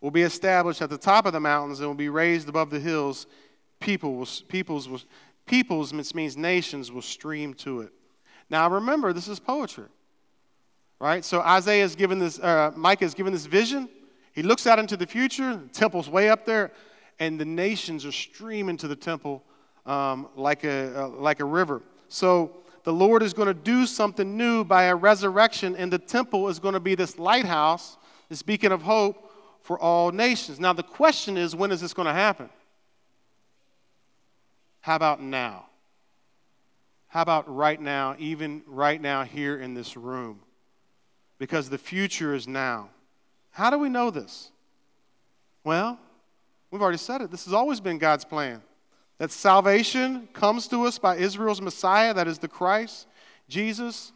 will 0.00 0.10
be 0.10 0.22
established 0.22 0.80
at 0.80 0.88
the 0.88 0.98
top 0.98 1.26
of 1.26 1.32
the 1.32 1.40
mountains 1.40 1.80
and 1.80 1.88
will 1.88 1.94
be 1.94 2.08
raised 2.08 2.48
above 2.48 2.70
the 2.70 2.80
hills. 2.80 3.26
People 3.78 4.14
will, 4.14 4.28
peoples, 4.48 4.88
will, 4.88 5.00
peoples 5.46 5.92
means 6.14 6.36
nations, 6.36 6.90
will 6.90 7.02
stream 7.02 7.52
to 7.54 7.82
it. 7.82 7.92
Now 8.48 8.70
remember, 8.70 9.12
this 9.12 9.28
is 9.28 9.38
poetry, 9.38 9.86
right? 10.98 11.24
So 11.24 11.40
Isaiah 11.40 11.84
is 11.84 11.94
given 11.94 12.18
this, 12.18 12.38
uh, 12.38 12.72
Micah 12.74 13.04
is 13.04 13.14
given 13.14 13.32
this 13.32 13.46
vision. 13.46 13.88
He 14.32 14.42
looks 14.42 14.66
out 14.66 14.78
into 14.78 14.96
the 14.96 15.06
future. 15.06 15.56
The 15.56 15.68
temple's 15.68 16.08
way 16.08 16.30
up 16.30 16.46
there, 16.46 16.72
and 17.18 17.38
the 17.38 17.44
nations 17.44 18.06
are 18.06 18.12
streaming 18.12 18.76
to 18.78 18.88
the 18.88 18.96
temple 18.96 19.44
um, 19.86 20.28
like 20.36 20.64
a 20.64 21.04
uh, 21.04 21.08
like 21.08 21.40
a 21.40 21.44
river. 21.44 21.82
So 22.08 22.59
the 22.84 22.92
Lord 22.92 23.22
is 23.22 23.34
going 23.34 23.48
to 23.48 23.54
do 23.54 23.86
something 23.86 24.36
new 24.36 24.64
by 24.64 24.84
a 24.84 24.94
resurrection, 24.94 25.76
and 25.76 25.92
the 25.92 25.98
temple 25.98 26.48
is 26.48 26.58
going 26.58 26.74
to 26.74 26.80
be 26.80 26.94
this 26.94 27.18
lighthouse, 27.18 27.98
this 28.28 28.42
beacon 28.42 28.72
of 28.72 28.82
hope 28.82 29.30
for 29.62 29.78
all 29.78 30.10
nations. 30.12 30.58
Now, 30.58 30.72
the 30.72 30.82
question 30.82 31.36
is 31.36 31.54
when 31.54 31.70
is 31.70 31.80
this 31.80 31.92
going 31.92 32.06
to 32.06 32.12
happen? 32.12 32.48
How 34.80 34.96
about 34.96 35.22
now? 35.22 35.66
How 37.08 37.22
about 37.22 37.54
right 37.54 37.80
now, 37.80 38.16
even 38.18 38.62
right 38.66 39.00
now 39.00 39.24
here 39.24 39.60
in 39.60 39.74
this 39.74 39.96
room? 39.96 40.40
Because 41.38 41.68
the 41.68 41.78
future 41.78 42.34
is 42.34 42.48
now. 42.48 42.88
How 43.50 43.68
do 43.68 43.78
we 43.78 43.88
know 43.88 44.10
this? 44.10 44.50
Well, 45.64 45.98
we've 46.70 46.80
already 46.80 46.98
said 46.98 47.20
it. 47.20 47.30
This 47.30 47.44
has 47.44 47.52
always 47.52 47.80
been 47.80 47.98
God's 47.98 48.24
plan 48.24 48.62
that 49.20 49.30
salvation 49.30 50.26
comes 50.32 50.66
to 50.66 50.86
us 50.86 50.98
by 50.98 51.18
Israel's 51.18 51.60
Messiah, 51.60 52.14
that 52.14 52.26
is 52.26 52.38
the 52.38 52.48
Christ, 52.48 53.06
Jesus, 53.50 54.12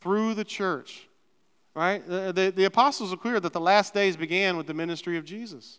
through 0.00 0.32
the 0.32 0.44
church. 0.44 1.08
Right? 1.74 2.02
The, 2.08 2.32
the, 2.32 2.52
the, 2.56 2.64
apostles 2.64 3.12
are 3.12 3.18
clear 3.18 3.38
that 3.38 3.52
the 3.52 3.60
last 3.60 3.92
days 3.92 4.16
began 4.16 4.56
with 4.56 4.66
the 4.66 4.72
ministry 4.72 5.18
of 5.18 5.26
Jesus. 5.26 5.78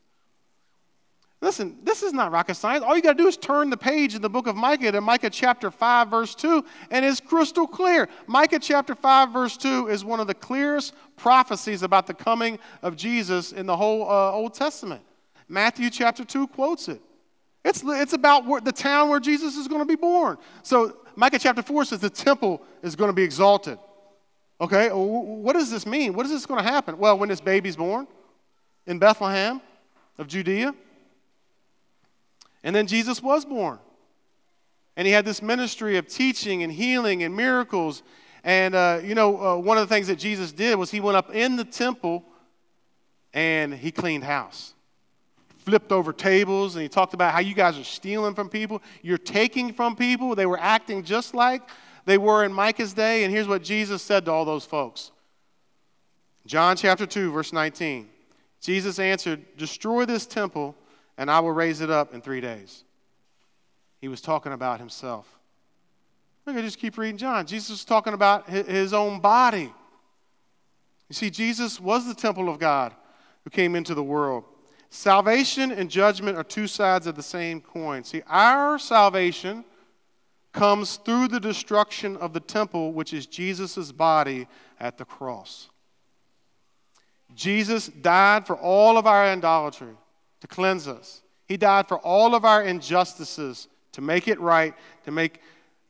Listen, 1.42 1.80
this 1.82 2.04
is 2.04 2.14
not 2.14 2.32
rocket 2.32 2.54
science. 2.54 2.84
All 2.84 2.96
you 2.96 3.02
got 3.02 3.18
to 3.18 3.24
do 3.24 3.28
is 3.28 3.36
turn 3.36 3.72
the 3.72 3.78
page 3.78 4.14
in 4.14 4.22
the 4.22 4.30
book 4.30 4.46
of 4.46 4.56
Micah 4.56 4.92
to 4.92 5.02
Micah 5.02 5.32
chapter 5.32 5.72
5, 5.72 6.10
verse 6.10 6.36
2, 6.36 6.64
and 6.92 7.04
it's 7.04 7.20
crystal 7.20 7.66
clear. 7.66 8.08
Micah 8.28 8.60
chapter 8.60 8.94
5, 8.94 9.34
verse 9.34 9.58
2 9.58 9.88
is 9.88 10.06
one 10.06 10.20
of 10.20 10.28
the 10.28 10.36
clearest 10.36 10.94
prophecies 11.16 11.82
about 11.82 12.06
the 12.06 12.14
coming 12.14 12.60
of 12.84 12.96
Jesus 12.96 13.54
in 13.54 13.66
the 13.66 13.76
whole 13.76 14.08
uh, 14.08 14.32
Old 14.34 14.54
Testament. 14.54 15.02
Matthew 15.50 15.90
chapter 15.90 16.24
2 16.24 16.46
quotes 16.50 16.88
it. 16.90 17.02
It's, 17.68 17.84
it's 17.86 18.14
about 18.14 18.46
where, 18.46 18.62
the 18.62 18.72
town 18.72 19.10
where 19.10 19.20
Jesus 19.20 19.58
is 19.58 19.68
going 19.68 19.82
to 19.82 19.86
be 19.86 19.98
born. 19.98 20.38
So 20.64 20.96
Micah 21.18 21.38
chapter 21.38 21.62
4 21.62 21.84
says 21.84 22.00
the 22.00 22.10
temple 22.10 22.62
is 22.82 22.96
going 22.96 23.10
to 23.10 23.14
be 23.14 23.24
exalted. 23.24 23.78
Okay, 24.62 24.88
what 24.88 25.52
does 25.52 25.70
this 25.70 25.86
mean? 25.86 26.14
What 26.14 26.26
is 26.26 26.32
this 26.32 26.46
going 26.46 26.64
to 26.64 26.70
happen? 26.70 26.98
Well, 26.98 27.20
when 27.20 27.28
this 27.28 27.42
baby's 27.42 27.76
born 27.76 28.08
in 28.86 29.00
Bethlehem 29.00 29.60
of 30.18 30.28
Judea. 30.30 30.74
And 32.64 32.74
then 32.74 32.88
Jesus 32.88 33.22
was 33.22 33.44
born. 33.44 33.80
And 34.96 35.06
he 35.06 35.12
had 35.12 35.26
this 35.26 35.42
ministry 35.42 35.98
of 35.98 36.08
teaching 36.08 36.64
and 36.64 36.72
healing 36.72 37.22
and 37.24 37.36
miracles. 37.36 38.02
And, 38.46 38.76
uh, 38.76 39.02
you 39.04 39.14
know, 39.14 39.42
uh, 39.42 39.58
one 39.58 39.78
of 39.78 39.88
the 39.88 39.94
things 39.94 40.08
that 40.08 40.20
Jesus 40.20 40.54
did 40.54 40.76
was 40.78 40.90
he 40.90 41.02
went 41.02 41.18
up 41.18 41.36
in 41.36 41.58
the 41.58 41.66
temple 41.66 42.24
and 43.34 43.74
he 43.74 43.92
cleaned 43.92 44.24
house 44.24 44.74
flipped 45.68 45.92
over 45.92 46.14
tables 46.14 46.76
and 46.76 46.82
he 46.82 46.88
talked 46.88 47.14
about 47.14 47.34
how 47.34 47.42
you 47.42 47.54
guys 47.54 47.78
are 47.78 47.84
stealing 47.84 48.34
from 48.34 48.48
people. 48.48 48.82
You're 49.02 49.18
taking 49.18 49.74
from 49.74 49.98
people. 49.98 50.34
They 50.34 50.46
were 50.46 50.58
acting 50.58 51.04
just 51.04 51.36
like 51.36 51.62
they 52.06 52.18
were 52.18 52.46
in 52.46 52.54
Micah's 52.54 52.94
day. 52.94 53.26
And 53.26 53.34
here's 53.34 53.50
what 53.50 53.64
Jesus 53.64 54.02
said 54.02 54.24
to 54.26 54.32
all 54.32 54.46
those 54.46 54.64
folks 54.64 55.12
John 56.46 56.78
chapter 56.78 57.06
2, 57.06 57.34
verse 57.34 57.52
19. 57.52 58.08
Jesus 58.62 58.98
answered, 58.98 59.44
Destroy 59.58 60.06
this 60.06 60.26
temple, 60.26 60.74
and 61.18 61.30
I 61.30 61.42
will 61.42 61.52
raise 61.52 61.82
it 61.82 61.90
up 61.90 62.14
in 62.14 62.22
three 62.22 62.40
days. 62.40 62.86
He 64.00 64.08
was 64.08 64.22
talking 64.22 64.54
about 64.54 64.80
himself. 64.80 65.28
Look, 66.46 66.56
I 66.56 66.62
just 66.62 66.80
keep 66.80 66.98
reading 66.98 67.18
John. 67.18 67.46
Jesus 67.46 67.72
was 67.72 67.84
talking 67.84 68.14
about 68.14 68.50
his 68.50 68.94
own 68.94 69.20
body. 69.20 69.70
You 71.10 71.14
see, 71.14 71.30
Jesus 71.30 71.78
was 71.78 72.08
the 72.08 72.16
temple 72.16 72.48
of 72.48 72.58
God 72.58 72.94
who 73.44 73.50
came 73.50 73.76
into 73.76 73.94
the 73.94 74.04
world. 74.04 74.46
Salvation 74.90 75.72
and 75.72 75.90
judgment 75.90 76.38
are 76.38 76.44
two 76.44 76.68
sides 76.68 77.08
of 77.08 77.16
the 77.16 77.24
same 77.24 77.62
coin. 77.62 78.04
See, 78.04 78.22
our 78.28 78.80
salvation 78.80 79.66
comes 80.54 80.98
through 80.98 81.28
the 81.28 81.40
destruction 81.40 82.18
of 82.18 82.34
the 82.34 82.40
temple, 82.40 82.94
which 82.94 83.14
is 83.14 83.28
Jesus' 83.28 83.92
body 83.92 84.48
at 84.80 84.98
the 84.98 85.06
cross. 85.06 85.70
Jesus 87.36 87.88
died 87.88 88.48
for 88.48 88.56
all 88.56 88.98
of 88.98 89.06
our 89.06 89.26
idolatry 89.26 89.94
to 90.42 90.48
cleanse 90.48 90.88
us. 90.88 91.22
He 91.48 91.58
died 91.58 91.88
for 91.88 92.00
all 92.00 92.34
of 92.34 92.44
our 92.44 92.64
injustices 92.64 93.68
to 93.92 94.02
make 94.02 94.28
it 94.28 94.40
right, 94.40 94.74
to 95.06 95.12
make 95.12 95.42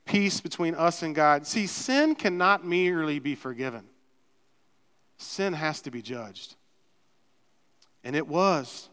peace 0.05 0.41
between 0.41 0.75
us 0.75 1.01
and 1.01 1.15
God. 1.15 1.47
See, 1.47 1.67
sin 1.67 2.15
cannot 2.15 2.65
merely 2.65 3.19
be 3.19 3.35
forgiven, 3.35 3.85
sin 5.17 5.53
has 5.53 5.81
to 5.81 5.91
be 5.91 6.01
judged. 6.01 6.56
And 8.03 8.15
it 8.15 8.27
was. 8.27 8.89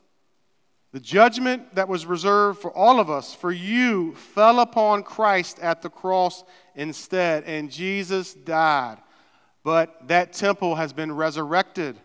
The 0.95 1.01
judgment 1.01 1.75
that 1.75 1.89
was 1.89 2.07
reserved 2.07 2.61
for 2.61 2.71
all 2.71 3.01
of 3.01 3.11
us, 3.11 3.35
for 3.35 3.51
you, 3.51 4.15
fell 4.15 4.61
upon 4.61 5.03
Christ 5.03 5.59
at 5.59 5.83
the 5.83 5.91
cross 5.91 6.45
instead, 6.77 7.43
and 7.45 7.69
Jesus 7.69 8.33
died. 8.33 8.99
But 9.65 10.07
that 10.07 10.33
temple 10.33 10.77
has 10.77 10.93
been 10.93 11.11
resurrected. 11.11 11.99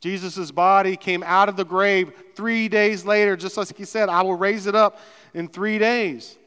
Jesus' 0.00 0.50
body 0.50 0.96
came 0.96 1.22
out 1.22 1.50
of 1.50 1.56
the 1.56 1.66
grave 1.66 2.12
three 2.34 2.66
days 2.66 3.04
later, 3.04 3.36
just 3.36 3.58
like 3.58 3.76
he 3.76 3.84
said, 3.84 4.08
I 4.08 4.22
will 4.22 4.36
raise 4.36 4.66
it 4.66 4.74
up 4.74 5.00
in 5.34 5.46
three 5.46 5.78
days. 5.78 6.38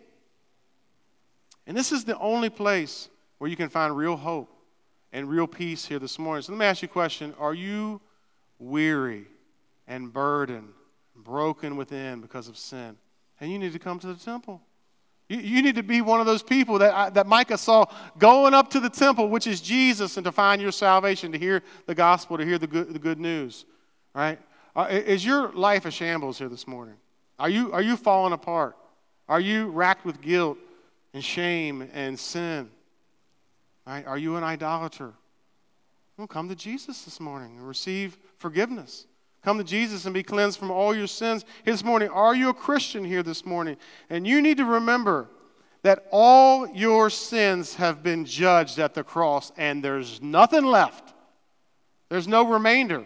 And 1.67 1.78
this 1.78 1.91
is 1.91 2.06
the 2.06 2.17
only 2.17 2.50
place 2.50 3.08
where 3.38 3.52
you 3.52 3.56
can 3.56 3.69
find 3.69 3.95
real 3.95 4.15
hope 4.15 4.52
and 5.12 5.30
real 5.30 5.45
peace 5.45 5.86
here 5.86 6.00
this 6.00 6.17
morning. 6.17 6.41
So 6.41 6.54
let 6.54 6.60
me 6.60 6.65
ask 6.65 6.82
you 6.82 6.88
a 6.88 6.89
question 6.89 7.36
Are 7.38 7.54
you 7.54 8.02
weary 8.58 9.28
and 9.88 10.12
burdened? 10.12 10.73
broken 11.23 11.76
within 11.76 12.21
because 12.21 12.47
of 12.47 12.58
sin. 12.58 12.95
And 13.39 13.52
you 13.52 13.60
need 13.60 13.73
to 13.73 13.80
come 13.80 14.00
to 14.00 14.08
the 14.08 14.15
temple. 14.15 14.62
You, 15.30 15.39
you 15.39 15.62
need 15.62 15.76
to 15.76 15.84
be 15.84 16.02
one 16.02 16.19
of 16.19 16.26
those 16.26 16.41
people 16.41 16.80
that, 16.80 16.93
I, 16.93 17.10
that 17.12 17.28
Micah 17.28 17.58
saw 17.58 17.86
going 18.17 18.54
up 18.54 18.69
to 18.71 18.80
the 18.80 18.89
temple, 18.89 19.30
which 19.30 19.47
is 19.47 19.62
Jesus, 19.62 20.17
and 20.17 20.26
to 20.26 20.32
find 20.32 20.62
your 20.62 20.71
salvation, 20.71 21.32
to 21.32 21.38
hear 21.38 21.63
the 21.86 21.95
gospel, 21.95 22.38
to 22.38 22.45
hear 22.45 22.58
the 22.58 22.67
good, 22.67 22.93
the 22.93 23.00
good 23.00 23.19
news. 23.19 23.65
Right? 24.13 24.39
Uh, 24.76 24.88
is 24.89 25.26
your 25.26 25.52
life 25.52 25.86
a 25.86 25.91
shambles 25.91 26.38
here 26.38 26.50
this 26.50 26.67
morning? 26.67 26.95
Are 27.39 27.50
you, 27.50 27.71
are 27.71 27.82
you 27.82 27.97
falling 27.97 28.34
apart? 28.34 28.78
Are 29.28 29.39
you 29.39 29.67
racked 29.67 30.06
with 30.06 30.21
guilt 30.21 30.58
and 31.13 31.23
shame 31.23 31.88
and 31.93 32.17
sin? 32.17 32.69
Right? 33.86 34.06
Are 34.08 34.17
you 34.17 34.38
an 34.38 34.43
idolater? 34.43 35.13
Well, 36.17 36.28
come 36.28 36.50
to 36.50 36.56
Jesus 36.56 37.04
this 37.04 37.19
morning 37.19 37.58
and 37.58 37.67
receive 37.67 38.17
forgiveness. 38.38 39.06
Come 39.47 39.60
to 39.60 39.63
Jesus 39.63 40.03
and 40.03 40.13
be 40.13 40.23
cleansed 40.23 40.60
from 40.60 40.71
all 40.71 40.93
your 40.93 41.07
sins. 41.07 41.45
This 41.63 41.81
morning, 41.81 42.10
are 42.10 42.36
you 42.36 42.49
a 42.49 42.53
Christian 42.53 43.05
here 43.05 43.23
this 43.23 43.45
morning? 43.45 43.77
And 44.10 44.27
you 44.27 44.41
need 44.41 44.57
to 44.57 44.65
remember 44.65 45.29
that 45.83 46.05
all 46.12 46.67
your 46.67 47.10
sins 47.10 47.75
have 47.75 48.03
been 48.03 48.25
judged 48.25 48.77
at 48.77 48.93
the 48.93 49.05
cross, 49.05 49.53
and 49.55 49.81
there's 49.81 50.21
nothing 50.21 50.65
left. 50.65 51.13
There's 52.10 52.27
no 52.27 52.45
remainder. 52.45 53.05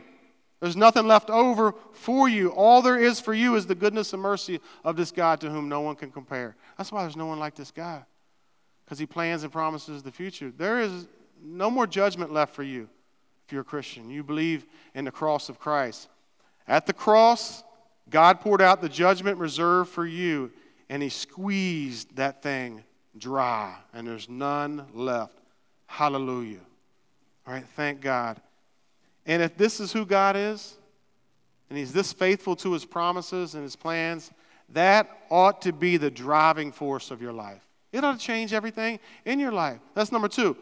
There's 0.61 0.75
nothing 0.75 1.05
left 1.05 1.29
over 1.29 1.75
for 1.93 2.27
you. 2.27 2.49
All 2.49 2.81
there 2.81 2.97
is 2.97 3.19
for 3.19 3.35
you 3.35 3.53
is 3.53 3.67
the 3.67 3.75
goodness 3.75 4.11
and 4.13 4.21
mercy 4.23 4.59
of 4.83 4.95
this 4.95 5.11
God 5.11 5.41
to 5.41 5.49
whom 5.51 5.69
no 5.69 5.81
one 5.81 5.95
can 5.95 6.09
compare. 6.09 6.55
That's 6.75 6.91
why 6.91 7.03
there's 7.03 7.15
no 7.15 7.27
one 7.27 7.37
like 7.37 7.53
this 7.53 7.69
God, 7.69 8.03
because 8.83 8.97
he 8.97 9.05
plans 9.05 9.43
and 9.43 9.51
promises 9.51 10.01
the 10.01 10.11
future. 10.11 10.51
There 10.57 10.79
is 10.79 11.07
no 11.39 11.69
more 11.69 11.85
judgment 11.85 12.33
left 12.33 12.55
for 12.55 12.63
you 12.63 12.89
if 13.45 13.51
you're 13.51 13.61
a 13.61 13.63
Christian. 13.63 14.09
You 14.09 14.23
believe 14.23 14.65
in 14.95 15.05
the 15.05 15.11
cross 15.11 15.47
of 15.47 15.59
Christ. 15.59 16.07
At 16.67 16.85
the 16.85 16.93
cross, 16.93 17.63
God 18.09 18.41
poured 18.41 18.61
out 18.61 18.81
the 18.81 18.89
judgment 18.89 19.37
reserved 19.37 19.89
for 19.89 20.05
you, 20.05 20.51
and 20.89 21.01
He 21.01 21.09
squeezed 21.09 22.15
that 22.15 22.41
thing 22.41 22.83
dry, 23.17 23.75
and 23.93 24.07
there's 24.07 24.29
none 24.29 24.85
left. 24.93 25.37
Hallelujah. 25.87 26.59
All 27.45 27.53
right, 27.53 27.65
thank 27.75 28.01
God. 28.01 28.39
And 29.25 29.41
if 29.41 29.57
this 29.57 29.79
is 29.79 29.91
who 29.91 30.05
God 30.05 30.35
is, 30.35 30.77
and 31.69 31.77
He's 31.77 31.93
this 31.93 32.13
faithful 32.13 32.55
to 32.57 32.73
His 32.73 32.85
promises 32.85 33.55
and 33.55 33.63
His 33.63 33.75
plans, 33.75 34.31
that 34.69 35.09
ought 35.29 35.61
to 35.63 35.73
be 35.73 35.97
the 35.97 36.11
driving 36.11 36.71
force 36.71 37.11
of 37.11 37.21
your 37.21 37.33
life. 37.33 37.61
It 37.91 38.03
ought 38.03 38.19
to 38.19 38.25
change 38.25 38.53
everything 38.53 38.99
in 39.25 39.39
your 39.39 39.51
life. 39.51 39.79
That's 39.93 40.11
number 40.11 40.29
two, 40.29 40.55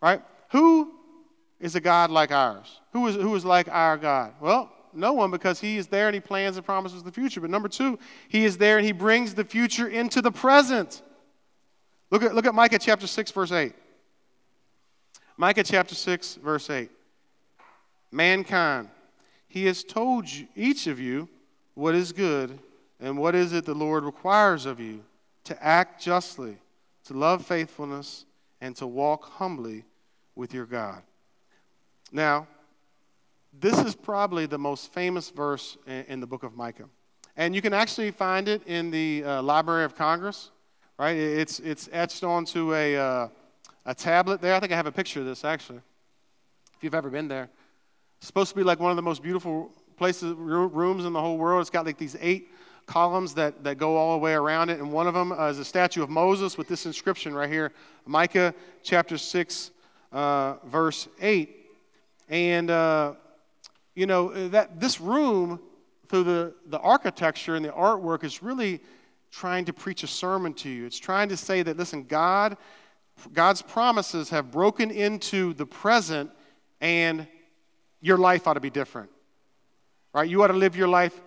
right? 0.00 0.22
Who 0.50 0.92
is 1.58 1.74
a 1.74 1.80
God 1.80 2.10
like 2.10 2.30
ours? 2.30 2.80
Who 2.92 3.06
is, 3.08 3.16
who 3.16 3.34
is 3.34 3.44
like 3.44 3.68
our 3.68 3.96
God? 3.96 4.34
Well, 4.40 4.70
no 4.92 5.12
one 5.12 5.30
because 5.30 5.60
he 5.60 5.76
is 5.76 5.86
there 5.86 6.06
and 6.08 6.14
he 6.14 6.20
plans 6.20 6.56
and 6.56 6.64
promises 6.64 7.02
the 7.02 7.12
future. 7.12 7.40
But 7.40 7.50
number 7.50 7.68
two, 7.68 7.98
he 8.28 8.44
is 8.44 8.56
there 8.58 8.78
and 8.78 8.86
he 8.86 8.92
brings 8.92 9.34
the 9.34 9.44
future 9.44 9.88
into 9.88 10.22
the 10.22 10.30
present. 10.30 11.02
Look 12.10 12.22
at, 12.22 12.34
look 12.34 12.46
at 12.46 12.54
Micah 12.54 12.78
chapter 12.78 13.06
6, 13.06 13.30
verse 13.32 13.52
8. 13.52 13.74
Micah 15.36 15.64
chapter 15.64 15.94
6, 15.94 16.36
verse 16.36 16.70
8. 16.70 16.90
Mankind, 18.10 18.88
he 19.48 19.66
has 19.66 19.84
told 19.84 20.28
you, 20.28 20.46
each 20.54 20.86
of 20.86 20.98
you 20.98 21.28
what 21.74 21.94
is 21.94 22.12
good 22.12 22.58
and 23.00 23.18
what 23.18 23.34
is 23.34 23.52
it 23.52 23.64
the 23.64 23.74
Lord 23.74 24.04
requires 24.04 24.64
of 24.66 24.80
you 24.80 25.04
to 25.44 25.64
act 25.64 26.02
justly, 26.02 26.56
to 27.04 27.14
love 27.14 27.44
faithfulness, 27.44 28.24
and 28.60 28.74
to 28.76 28.86
walk 28.86 29.30
humbly 29.32 29.84
with 30.34 30.54
your 30.54 30.66
God. 30.66 31.02
Now, 32.12 32.46
this 33.60 33.78
is 33.78 33.94
probably 33.94 34.46
the 34.46 34.58
most 34.58 34.92
famous 34.92 35.30
verse 35.30 35.76
in, 35.86 36.20
the 36.20 36.26
book 36.26 36.42
of 36.42 36.56
Micah. 36.56 36.88
And 37.36 37.54
you 37.54 37.62
can 37.62 37.72
actually 37.72 38.10
find 38.10 38.48
it 38.48 38.66
in 38.66 38.90
the 38.90 39.24
uh, 39.24 39.42
Library 39.42 39.84
of 39.84 39.94
Congress, 39.94 40.50
right? 40.98 41.16
It's, 41.16 41.60
it's 41.60 41.88
etched 41.92 42.24
onto 42.24 42.74
a, 42.74 42.96
uh, 42.96 43.28
a 43.84 43.94
tablet 43.94 44.40
there. 44.40 44.54
I 44.54 44.60
think 44.60 44.72
I 44.72 44.76
have 44.76 44.86
a 44.86 44.92
picture 44.92 45.20
of 45.20 45.26
this 45.26 45.44
actually, 45.44 45.80
if 46.76 46.82
you've 46.82 46.94
ever 46.94 47.10
been 47.10 47.28
there. 47.28 47.48
It's 48.18 48.26
supposed 48.26 48.50
to 48.50 48.56
be 48.56 48.62
like 48.62 48.80
one 48.80 48.90
of 48.90 48.96
the 48.96 49.02
most 49.02 49.22
beautiful 49.22 49.70
places, 49.96 50.34
rooms 50.34 51.04
in 51.04 51.12
the 51.12 51.20
whole 51.20 51.38
world. 51.38 51.60
It's 51.60 51.70
got 51.70 51.86
like 51.86 51.98
these 51.98 52.16
eight 52.20 52.50
columns 52.86 53.34
that, 53.34 53.64
that 53.64 53.78
go 53.78 53.96
all 53.96 54.12
the 54.12 54.22
way 54.22 54.34
around 54.34 54.70
it. 54.70 54.80
And 54.80 54.92
one 54.92 55.06
of 55.06 55.14
them 55.14 55.32
uh, 55.32 55.48
is 55.48 55.58
a 55.58 55.64
statue 55.64 56.02
of 56.02 56.10
Moses 56.10 56.56
with 56.56 56.68
this 56.68 56.86
inscription 56.86 57.34
right 57.34 57.50
here 57.50 57.72
Micah 58.06 58.54
chapter 58.82 59.18
6, 59.18 59.70
uh, 60.12 60.54
verse 60.64 61.08
8. 61.20 61.66
And, 62.28 62.70
uh, 62.70 63.14
you 63.96 64.06
know, 64.06 64.48
that 64.50 64.78
this 64.78 65.00
room, 65.00 65.58
through 66.08 66.22
the, 66.22 66.54
the 66.66 66.78
architecture 66.78 67.56
and 67.56 67.64
the 67.64 67.70
artwork, 67.70 68.22
is 68.22 68.42
really 68.42 68.80
trying 69.32 69.64
to 69.64 69.72
preach 69.72 70.04
a 70.04 70.06
sermon 70.06 70.52
to 70.54 70.68
you. 70.68 70.86
It's 70.86 70.98
trying 70.98 71.30
to 71.30 71.36
say 71.36 71.62
that, 71.62 71.76
listen, 71.76 72.04
God, 72.04 72.58
God's 73.32 73.62
promises 73.62 74.28
have 74.30 74.52
broken 74.52 74.90
into 74.90 75.54
the 75.54 75.66
present, 75.66 76.30
and 76.80 77.26
your 78.02 78.18
life 78.18 78.46
ought 78.46 78.54
to 78.54 78.60
be 78.60 78.70
different. 78.70 79.10
Right? 80.12 80.28
You 80.28 80.42
ought 80.42 80.48
to 80.48 80.52
live 80.52 80.76
your 80.76 80.88
life 80.88 81.18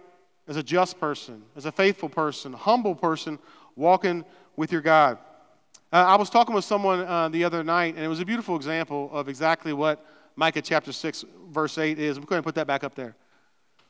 as 0.47 0.55
a 0.55 0.63
just 0.63 0.99
person, 0.99 1.43
as 1.55 1.65
a 1.65 1.71
faithful 1.71 2.07
person, 2.07 2.53
humble 2.53 2.95
person, 2.95 3.39
walking 3.75 4.23
with 4.55 4.71
your 4.71 4.81
God. 4.81 5.17
Uh, 5.91 6.05
I 6.07 6.15
was 6.17 6.29
talking 6.29 6.53
with 6.53 6.65
someone 6.65 7.01
uh, 7.01 7.29
the 7.29 7.43
other 7.43 7.63
night, 7.63 7.95
and 7.95 8.05
it 8.05 8.07
was 8.07 8.19
a 8.19 8.25
beautiful 8.25 8.55
example 8.55 9.09
of 9.11 9.27
exactly 9.27 9.73
what 9.73 10.05
Micah 10.39 10.61
chapter 10.61 10.93
6, 10.93 11.25
verse 11.49 11.77
8 11.77 11.99
is. 11.99 12.17
We're 12.17 12.25
going 12.25 12.39
to 12.39 12.45
put 12.45 12.55
that 12.55 12.65
back 12.65 12.85
up 12.85 12.95
there. 12.95 13.13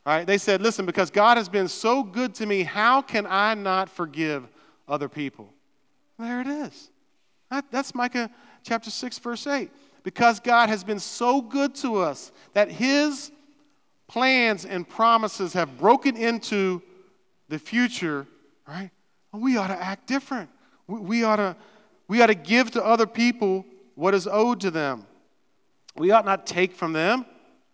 All 0.04 0.16
right, 0.16 0.26
they 0.26 0.40
said, 0.40 0.64
Listen, 0.64 0.84
because 0.88 1.12
God 1.12 1.38
has 1.38 1.48
been 1.48 1.68
so 1.68 2.02
good 2.02 2.34
to 2.36 2.48
me, 2.48 2.64
how 2.64 3.04
can 3.04 3.28
I 3.28 3.54
not 3.54 3.88
forgive 3.88 4.48
other 4.88 5.08
people? 5.08 5.54
There 6.18 6.42
it 6.42 6.48
is. 6.48 6.90
That, 7.52 7.66
that's 7.70 7.94
Micah 7.94 8.32
chapter 8.64 8.90
6, 8.90 9.20
verse 9.20 9.46
8. 9.46 9.70
Because 10.02 10.40
God 10.40 10.70
has 10.70 10.84
been 10.84 10.98
so 10.98 11.40
good 11.40 11.76
to 11.76 11.98
us 11.98 12.32
that 12.54 12.72
his 12.72 13.32
plans 14.08 14.66
and 14.66 14.90
promises 14.90 15.54
have 15.54 15.78
broken 15.78 16.18
into 16.18 16.82
the 17.48 17.60
future, 17.60 18.26
right? 18.68 18.90
We 19.32 19.58
ought 19.58 19.68
to 19.68 19.80
act 19.80 20.08
different. 20.08 20.50
We, 20.88 21.00
we, 21.00 21.24
ought 21.24 21.36
to, 21.36 21.56
we 22.08 22.24
ought 22.24 22.28
to 22.28 22.36
give 22.36 22.72
to 22.72 22.84
other 22.84 23.06
people 23.06 23.68
what 23.94 24.16
is 24.16 24.28
owed 24.28 24.62
to 24.62 24.72
them. 24.72 25.06
We 25.96 26.12
ought 26.12 26.26
not 26.26 26.46
take 26.46 26.74
from 26.74 26.94
them, 26.94 27.26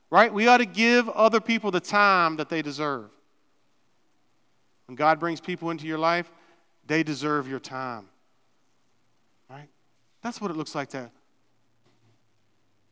right? 0.09 0.33
We 0.33 0.47
ought 0.47 0.57
to 0.57 0.65
give 0.65 1.09
other 1.09 1.39
people 1.39 1.71
the 1.71 1.79
time 1.79 2.37
that 2.37 2.49
they 2.49 2.61
deserve. 2.61 3.09
When 4.87 4.95
God 4.95 5.19
brings 5.19 5.41
people 5.41 5.71
into 5.71 5.87
your 5.87 5.97
life, 5.97 6.31
they 6.85 7.03
deserve 7.03 7.47
your 7.47 7.59
time, 7.59 8.07
right? 9.49 9.69
That's 10.21 10.39
what 10.39 10.51
it 10.51 10.57
looks 10.57 10.75
like 10.75 10.89
to. 10.89 11.09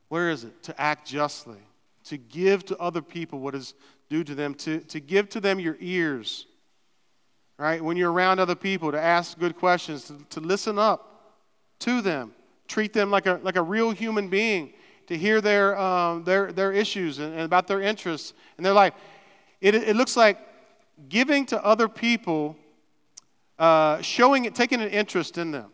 Where 0.09 0.29
is 0.29 0.43
it? 0.43 0.63
To 0.63 0.81
act 0.81 1.07
justly 1.07 1.59
to 2.05 2.17
give 2.17 2.65
to 2.65 2.77
other 2.77 3.01
people 3.01 3.39
what 3.39 3.55
is 3.55 3.73
due 4.09 4.23
to 4.23 4.36
them, 4.36 4.53
to, 4.55 4.79
to 4.81 4.99
give 4.99 5.29
to 5.29 5.39
them 5.39 5.59
your 5.59 5.77
ears, 5.79 6.45
right? 7.57 7.83
When 7.83 7.97
you're 7.97 8.12
around 8.12 8.39
other 8.39 8.55
people, 8.55 8.91
to 8.91 9.01
ask 9.01 9.39
good 9.39 9.55
questions, 9.55 10.05
to, 10.05 10.17
to 10.31 10.39
listen 10.39 10.77
up 10.77 11.33
to 11.79 12.01
them, 12.01 12.33
treat 12.67 12.93
them 12.93 13.09
like 13.09 13.25
a, 13.25 13.39
like 13.43 13.55
a 13.55 13.62
real 13.62 13.91
human 13.91 14.27
being, 14.27 14.73
to 15.07 15.17
hear 15.17 15.41
their, 15.41 15.77
um, 15.77 16.23
their, 16.23 16.51
their 16.51 16.71
issues 16.71 17.19
and, 17.19 17.33
and, 17.33 17.43
about 17.43 17.67
their 17.67 17.81
interests 17.81 18.33
and 18.57 18.65
their 18.65 18.73
life. 18.73 18.93
It, 19.61 19.75
it 19.75 19.95
looks 19.95 20.15
like 20.15 20.39
giving 21.09 21.45
to 21.47 21.63
other 21.63 21.87
people, 21.87 22.55
uh, 23.59 24.01
showing 24.01 24.45
it, 24.45 24.55
taking 24.55 24.81
an 24.81 24.89
interest 24.89 25.37
in 25.37 25.51
them. 25.51 25.71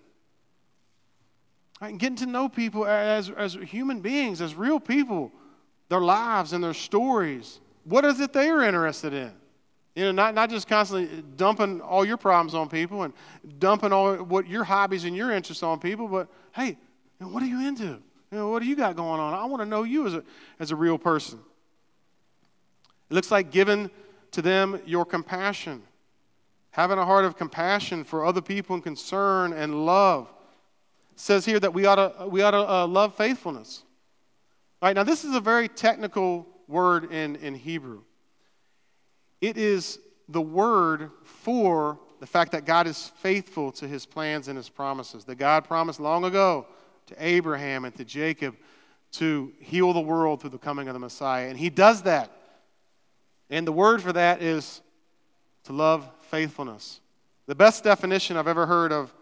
Right? 1.81 1.91
And 1.91 1.99
getting 1.99 2.17
to 2.17 2.25
know 2.25 2.49
people 2.49 2.85
as, 2.85 3.29
as 3.29 3.53
human 3.53 4.01
beings, 4.01 4.41
as 4.41 4.55
real 4.55 4.79
people 4.79 5.31
their 5.89 6.01
lives 6.01 6.53
and 6.53 6.63
their 6.63 6.73
stories. 6.73 7.59
What 7.83 8.05
is 8.05 8.19
it 8.19 8.31
they 8.31 8.49
are 8.49 8.63
interested 8.63 9.13
in? 9.13 9.31
You 9.95 10.05
know, 10.05 10.11
not, 10.11 10.35
not 10.35 10.49
just 10.49 10.67
constantly 10.67 11.23
dumping 11.35 11.81
all 11.81 12.05
your 12.05 12.17
problems 12.17 12.53
on 12.53 12.69
people 12.69 13.03
and 13.03 13.13
dumping 13.57 13.91
all 13.91 14.15
what 14.17 14.47
your 14.47 14.63
hobbies 14.63 15.03
and 15.03 15.15
your 15.15 15.31
interests 15.31 15.63
on 15.63 15.79
people, 15.79 16.07
but 16.07 16.29
hey, 16.53 16.77
what 17.19 17.43
are 17.43 17.47
you 17.47 17.67
into? 17.67 17.99
You 18.31 18.37
know, 18.37 18.49
what 18.49 18.61
do 18.61 18.67
you 18.67 18.75
got 18.75 18.95
going 18.95 19.19
on? 19.19 19.33
I 19.33 19.45
want 19.45 19.61
to 19.61 19.65
know 19.65 19.83
you 19.83 20.05
as 20.05 20.13
a, 20.13 20.23
as 20.59 20.71
a 20.71 20.75
real 20.75 20.97
person. 20.97 21.39
It 23.09 23.13
looks 23.13 23.31
like 23.31 23.51
giving 23.51 23.89
to 24.31 24.41
them 24.41 24.79
your 24.85 25.03
compassion, 25.03 25.81
having 26.71 26.99
a 26.99 27.05
heart 27.05 27.25
of 27.25 27.37
compassion 27.37 28.03
for 28.03 28.25
other 28.25 28.41
people 28.41 28.75
and 28.75 28.83
concern 28.83 29.53
and 29.53 29.85
love. 29.85 30.31
It 31.13 31.19
says 31.19 31.43
here 31.43 31.59
that 31.59 31.73
we 31.73 31.87
ought 31.87 31.95
to, 31.95 32.27
we 32.27 32.43
ought 32.43 32.51
to 32.51 32.69
uh, 32.69 32.87
love 32.87 33.15
faithfulness. 33.15 33.83
All 34.81 34.87
right, 34.87 34.95
now 34.95 35.03
this 35.03 35.25
is 35.25 35.33
a 35.33 35.41
very 35.41 35.67
technical 35.67 36.47
word 36.67 37.11
in, 37.11 37.35
in 37.37 37.55
Hebrew. 37.55 38.03
It 39.41 39.57
is 39.57 39.99
the 40.27 40.41
word 40.41 41.09
for 41.23 41.99
the 42.19 42.27
fact 42.27 42.51
that 42.51 42.65
God 42.65 42.85
is 42.85 43.11
faithful 43.17 43.71
to 43.73 43.87
his 43.87 44.05
plans 44.05 44.47
and 44.47 44.55
his 44.55 44.69
promises. 44.69 45.25
That 45.25 45.35
God 45.35 45.63
promised 45.63 45.99
long 45.99 46.25
ago 46.25 46.67
to 47.09 47.15
Abraham 47.19 47.85
and 47.85 47.95
to 47.95 48.05
Jacob 48.05 48.55
to 49.13 49.51
heal 49.59 49.91
the 49.93 49.99
world 49.99 50.41
through 50.41 50.51
the 50.51 50.57
coming 50.57 50.87
of 50.87 50.93
the 50.93 50.99
Messiah. 50.99 51.49
And 51.49 51.57
he 51.57 51.69
does 51.69 52.03
that. 52.03 52.31
And 53.49 53.65
the 53.65 53.71
word 53.71 54.01
for 54.01 54.13
that 54.13 54.41
is 54.41 54.81
to 55.63 55.73
love 55.73 56.09
faithfulness. 56.21 57.01
The 57.47 57.55
best 57.55 57.83
definition 57.83 58.37
I've 58.37 58.47
ever 58.47 58.65
heard 58.65 58.91
of 58.91 59.13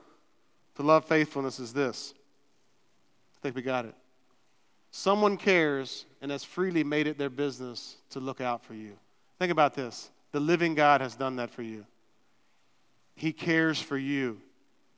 to 0.76 0.84
love 0.84 1.06
faithfulness 1.06 1.60
is 1.60 1.74
this. 1.74 2.14
I 3.38 3.40
think 3.42 3.56
we 3.56 3.62
got 3.62 3.86
it. 3.86 3.96
Someone 4.92 5.38
cares 5.38 6.06
and 6.22 6.32
has 6.32 6.44
freely 6.44 6.84
made 6.84 7.08
it 7.08 7.18
their 7.18 7.30
business 7.30 7.98
to 8.12 8.20
look 8.20 8.42
out 8.42 8.64
for 8.64 8.74
you. 8.74 8.94
Think 9.40 9.52
about 9.52 9.74
this 9.74 10.10
the 10.32 10.40
living 10.40 10.76
God 10.76 11.02
has 11.02 11.16
done 11.16 11.38
that 11.38 11.50
for 11.50 11.62
you. 11.62 11.86
He 13.16 13.32
cares 13.32 13.82
for 13.82 13.98
you, 13.98 14.40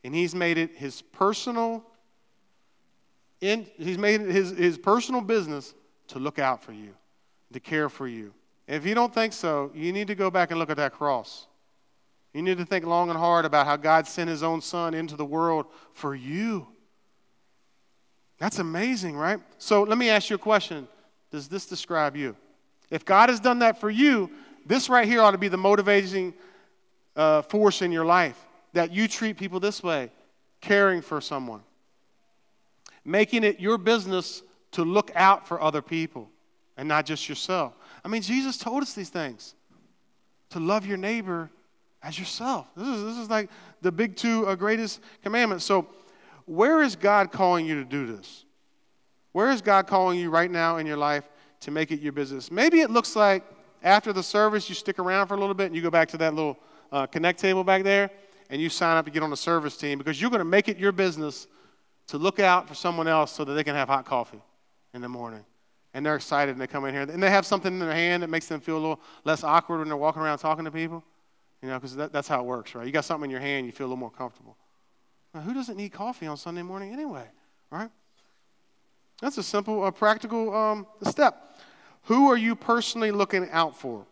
and 0.04 0.14
He's 0.14 0.36
made 0.36 0.58
it 0.58 0.76
His 0.76 1.02
personal. 1.02 1.84
In, 3.42 3.68
he's 3.78 3.98
made 3.98 4.22
it 4.22 4.30
his, 4.30 4.52
his 4.52 4.78
personal 4.78 5.22
business 5.22 5.74
to 6.10 6.20
look 6.20 6.40
out 6.40 6.64
for 6.64 6.74
you, 6.74 6.94
to 7.54 7.60
care 7.60 7.90
for 7.90 8.08
you. 8.08 8.34
If 8.68 8.86
you 8.86 8.94
don't 8.94 9.14
think 9.14 9.34
so, 9.34 9.72
you 9.74 9.92
need 9.94 10.08
to 10.08 10.16
go 10.16 10.30
back 10.30 10.52
and 10.52 10.60
look 10.60 10.70
at 10.70 10.78
that 10.78 10.94
cross. 10.94 11.48
You 12.34 12.44
need 12.44 12.58
to 12.58 12.66
think 12.66 12.86
long 12.86 13.10
and 13.10 13.18
hard 13.18 13.46
about 13.46 13.66
how 13.66 13.76
God 13.76 14.08
sent 14.08 14.30
his 14.30 14.44
own 14.44 14.62
son 14.62 14.94
into 14.94 15.16
the 15.16 15.26
world 15.26 15.66
for 15.94 16.14
you. 16.14 16.68
That's 18.38 18.60
amazing, 18.60 19.16
right? 19.18 19.40
So 19.58 19.84
let 19.84 19.98
me 19.98 20.10
ask 20.10 20.30
you 20.30 20.36
a 20.36 20.40
question 20.40 20.88
Does 21.32 21.48
this 21.48 21.66
describe 21.66 22.16
you? 22.16 22.36
If 22.90 23.06
God 23.06 23.30
has 23.30 23.40
done 23.40 23.60
that 23.60 23.80
for 23.80 23.90
you, 23.90 24.30
this 24.66 24.90
right 24.90 25.08
here 25.08 25.22
ought 25.22 25.32
to 25.32 25.38
be 25.38 25.48
the 25.48 25.58
motivating 25.58 26.34
uh, 27.16 27.42
force 27.44 27.82
in 27.82 27.92
your 27.92 28.06
life 28.06 28.46
that 28.74 28.92
you 28.92 29.08
treat 29.08 29.38
people 29.38 29.60
this 29.60 29.82
way, 29.82 30.12
caring 30.62 31.02
for 31.02 31.22
someone, 31.22 31.62
making 33.10 33.44
it 33.44 33.60
your 33.60 33.78
business 33.78 34.44
to 34.72 34.84
look 34.84 35.12
out 35.16 35.48
for 35.48 35.62
other 35.62 35.82
people 35.82 36.30
and 36.78 36.88
not 36.88 37.06
just 37.06 37.28
yourself. 37.28 37.74
I 38.04 38.08
mean, 38.08 38.22
Jesus 38.22 38.58
told 38.58 38.84
us 38.84 38.94
these 38.94 39.10
things 39.10 39.56
to 40.52 40.60
love 40.60 40.86
your 40.86 40.98
neighbor 40.98 41.50
as 42.02 42.18
yourself. 42.18 42.68
This 42.76 42.88
is, 42.88 43.04
this 43.04 43.18
is 43.18 43.30
like 43.30 43.50
the 43.82 43.92
big 43.92 44.16
two 44.16 44.48
uh, 44.48 44.56
greatest 44.56 45.02
commandments. 45.24 45.66
So 45.66 45.88
where 46.46 46.82
is 46.82 46.96
God 46.96 47.32
calling 47.32 47.66
you 47.66 47.76
to 47.76 47.84
do 47.84 48.06
this? 48.06 48.46
Where 49.32 49.52
is 49.52 49.62
God 49.62 49.88
calling 49.88 50.20
you 50.20 50.30
right 50.30 50.50
now 50.50 50.78
in 50.78 50.88
your 50.88 50.98
life 50.98 51.30
to 51.62 51.72
make 51.72 51.92
it 51.92 52.00
your 52.00 52.14
business? 52.14 52.52
Maybe 52.52 52.82
it 52.82 52.90
looks 52.90 53.16
like 53.16 53.44
after 53.84 54.14
the 54.14 54.24
service, 54.24 54.70
you 54.70 54.76
stick 54.76 55.00
around 55.00 55.28
for 55.28 55.34
a 55.34 55.38
little 55.38 55.54
bit 55.54 55.68
and 55.68 55.76
you 55.76 55.82
go 55.82 55.92
back 55.92 56.10
to 56.10 56.18
that 56.18 56.34
little 56.34 56.58
uh, 56.92 57.06
connect 57.06 57.40
table 57.40 57.64
back 57.64 57.84
there 57.84 58.10
and 58.50 58.62
you 58.62 58.70
sign 58.70 58.98
up 58.98 59.06
to 59.06 59.12
get 59.12 59.22
on 59.22 59.30
the 59.30 59.38
service 59.38 59.78
team 59.78 59.98
because 59.98 60.20
you're 60.20 60.32
going 60.32 60.40
to 60.40 60.46
make 60.46 60.68
it 60.68 60.78
your 60.78 60.92
business 60.92 61.48
to 62.10 62.18
look 62.18 62.40
out 62.40 62.68
for 62.68 62.74
someone 62.74 63.08
else 63.08 63.32
so 63.32 63.44
that 63.44 63.54
they 63.54 63.64
can 63.64 63.76
have 63.76 63.88
hot 63.88 64.06
coffee 64.06 64.42
in 64.94 65.02
the 65.02 65.10
morning. 65.10 65.46
And 65.94 66.06
they're 66.06 66.16
excited 66.16 66.52
and 66.52 66.62
they 66.62 66.68
come 66.68 66.86
in 66.86 66.94
here 66.94 67.04
and 67.04 67.22
they 67.22 67.30
have 67.30 67.46
something 67.46 67.74
in 67.74 67.80
their 67.80 67.94
hand 67.94 68.24
that 68.24 68.30
makes 68.30 68.48
them 68.48 68.60
feel 68.60 68.76
a 68.76 68.80
little 68.80 69.02
less 69.24 69.44
awkward 69.44 69.80
when 69.80 69.88
they're 69.88 69.98
walking 69.98 70.22
around 70.22 70.40
talking 70.40 70.66
to 70.66 70.72
people. 70.72 71.04
You 71.62 71.70
know, 71.70 71.76
because 71.76 71.96
that, 71.98 72.12
that's 72.12 72.28
how 72.28 72.40
it 72.40 72.46
works, 72.46 72.74
right? 72.74 72.86
You 72.86 72.92
got 72.92 73.06
something 73.06 73.26
in 73.26 73.32
your 73.32 73.42
hand, 73.42 73.66
you 73.66 73.72
feel 73.72 73.86
a 73.86 73.90
little 73.90 73.98
more 73.98 74.12
comfortable. 74.12 74.56
Now, 75.34 75.42
who 75.42 75.54
doesn't 75.54 75.78
need 75.78 75.90
coffee 75.90 76.26
on 76.26 76.38
Sunday 76.38 76.62
morning 76.62 76.94
anyway, 76.94 77.26
right? 77.70 77.90
That's 79.22 79.38
a 79.38 79.44
simple, 79.44 79.84
uh, 79.84 79.92
practical 79.92 80.56
um, 80.56 80.88
step. 81.04 81.60
Who 82.04 82.32
are 82.32 82.38
you 82.38 82.56
personally 82.56 83.12
looking 83.12 83.50
out 83.52 83.78
for? 83.78 84.06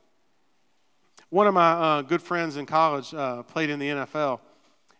One 1.30 1.48
of 1.48 1.54
my 1.54 1.72
uh, 1.72 2.02
good 2.02 2.22
friends 2.22 2.58
in 2.58 2.66
college 2.66 3.14
uh, 3.14 3.44
played 3.44 3.70
in 3.70 3.80
the 3.80 3.88
NFL, 3.88 4.42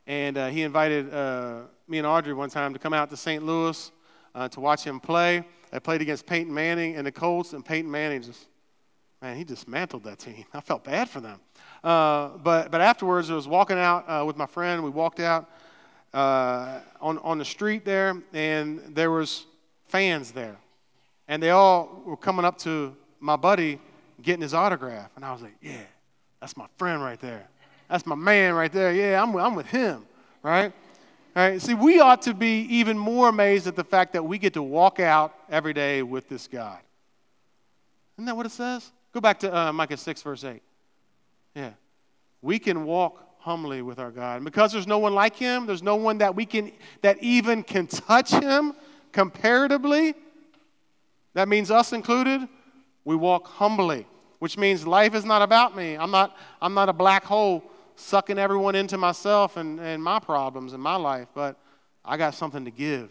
and 0.08 0.38
uh, 0.38 0.48
he 0.48 0.64
invited 0.64 1.14
uh, 1.14 1.64
me 1.88 1.98
and 1.98 2.08
Audrey 2.08 2.34
one 2.34 2.50
time 2.50 2.74
to 2.74 2.80
come 2.80 2.94
out 2.94 3.10
to 3.10 3.18
St. 3.18 3.44
Louis 3.46 3.92
uh, 4.36 4.50
to 4.50 4.60
watch 4.60 4.84
him 4.84 5.00
play. 5.00 5.44
I 5.72 5.80
played 5.80 6.02
against 6.02 6.26
Peyton 6.26 6.54
Manning 6.54 6.96
and 6.96 7.08
the 7.08 7.12
Colts, 7.12 7.54
and 7.54 7.64
Peyton 7.64 7.90
Manning 7.90 8.22
just, 8.22 8.48
man, 9.22 9.38
he 9.38 9.44
dismantled 9.44 10.04
that 10.04 10.20
team. 10.20 10.46
I 10.54 10.62
felt 10.62 10.84
bad 10.84 11.10
for 11.10 11.22
them. 11.22 11.40
but, 11.84 12.70
but 12.72 12.82
afterwards, 12.82 13.30
I 13.30 13.36
was 13.36 13.48
walking 13.48 13.78
out 13.78 14.26
with 14.26 14.38
my 14.38 14.46
friend. 14.46 14.84
We 14.84 14.90
walked 14.90 15.20
out 15.20 15.50
uh, 16.14 16.80
on, 17.00 17.18
on 17.20 17.38
the 17.38 17.46
street 17.46 17.86
there, 17.86 18.22
and 18.34 18.82
there 18.96 19.12
was 19.12 19.46
fans 19.86 20.32
there. 20.32 20.58
And 21.28 21.42
they 21.44 21.52
all 21.52 22.02
were 22.06 22.18
coming 22.18 22.46
up 22.46 22.58
to 22.60 22.96
my 23.20 23.36
buddy 23.36 23.80
getting 24.22 24.42
his 24.42 24.54
autograph. 24.54 25.12
And 25.16 25.26
I 25.26 25.32
was 25.32 25.42
like, 25.42 25.56
yeah, 25.62 25.84
that's 26.40 26.56
my 26.58 26.68
friend 26.78 27.02
right 27.02 27.20
there. 27.20 27.48
That's 27.90 28.06
my 28.06 28.16
man 28.16 28.54
right 28.54 28.72
there. 28.72 28.94
Yeah, 28.94 29.22
I'm, 29.22 29.36
I'm 29.36 29.56
with 29.56 29.68
him, 29.68 30.06
right? 30.42 30.74
All 31.38 31.48
right, 31.48 31.62
see, 31.62 31.76
we 31.76 32.00
ought 32.00 32.24
to 32.24 32.34
be 32.34 32.62
even 32.62 32.98
more 32.98 33.30
amazed 33.30 33.68
at 33.68 33.76
the 33.76 33.84
fact 33.84 34.14
that 34.14 34.24
we 34.24 34.40
get 34.40 34.54
to 34.54 34.64
walk 34.64 35.00
out 35.00 35.36
every 35.52 35.72
day 35.72 36.02
with 36.02 36.28
this 36.28 36.48
God. 36.48 36.80
Isn't 38.16 38.26
that 38.26 38.36
what 38.36 38.48
it 38.48 38.52
says? 38.52 38.92
Go 39.14 39.22
back 39.22 39.38
to 39.42 39.56
uh, 39.56 39.72
Micah 39.72 39.98
6, 39.98 40.24
verse 40.24 40.44
8. 40.44 40.64
Yeah. 41.54 41.74
We 42.42 42.58
can 42.58 42.86
walk 42.86 43.24
humbly 43.38 43.84
with 43.84 44.00
our 44.00 44.10
God. 44.10 44.38
And 44.38 44.46
because 44.46 44.72
there's 44.72 44.88
no 44.88 44.98
one 44.98 45.14
like 45.14 45.36
him, 45.36 45.68
there's 45.68 45.84
no 45.84 45.96
one 45.96 46.18
that 46.18 46.34
we 46.34 46.44
can 46.44 46.72
that 47.04 47.22
even 47.22 47.62
can 47.62 47.86
touch 47.86 48.32
him 48.32 48.74
comparatively. 49.12 50.16
That 51.36 51.48
means 51.48 51.70
us 51.70 51.94
included. 51.94 52.48
We 53.06 53.16
walk 53.16 53.46
humbly, 53.46 54.08
which 54.40 54.58
means 54.58 54.88
life 54.88 55.14
is 55.14 55.24
not 55.24 55.44
about 55.44 55.78
me. 55.78 55.98
I'm 56.00 56.10
not, 56.10 56.36
I'm 56.64 56.74
not 56.74 56.90
a 56.90 56.94
black 56.94 57.26
hole 57.26 57.64
sucking 57.98 58.38
everyone 58.38 58.76
into 58.76 58.98
myself 58.98 59.58
and, 59.58 59.80
and 59.80 60.02
my 60.04 60.20
problems 60.20 60.74
in 60.74 60.80
my 60.80 60.96
life, 60.96 61.28
but 61.34 61.58
I 62.06 62.16
got 62.16 62.36
something 62.36 62.64
to 62.66 62.72
give 62.72 63.10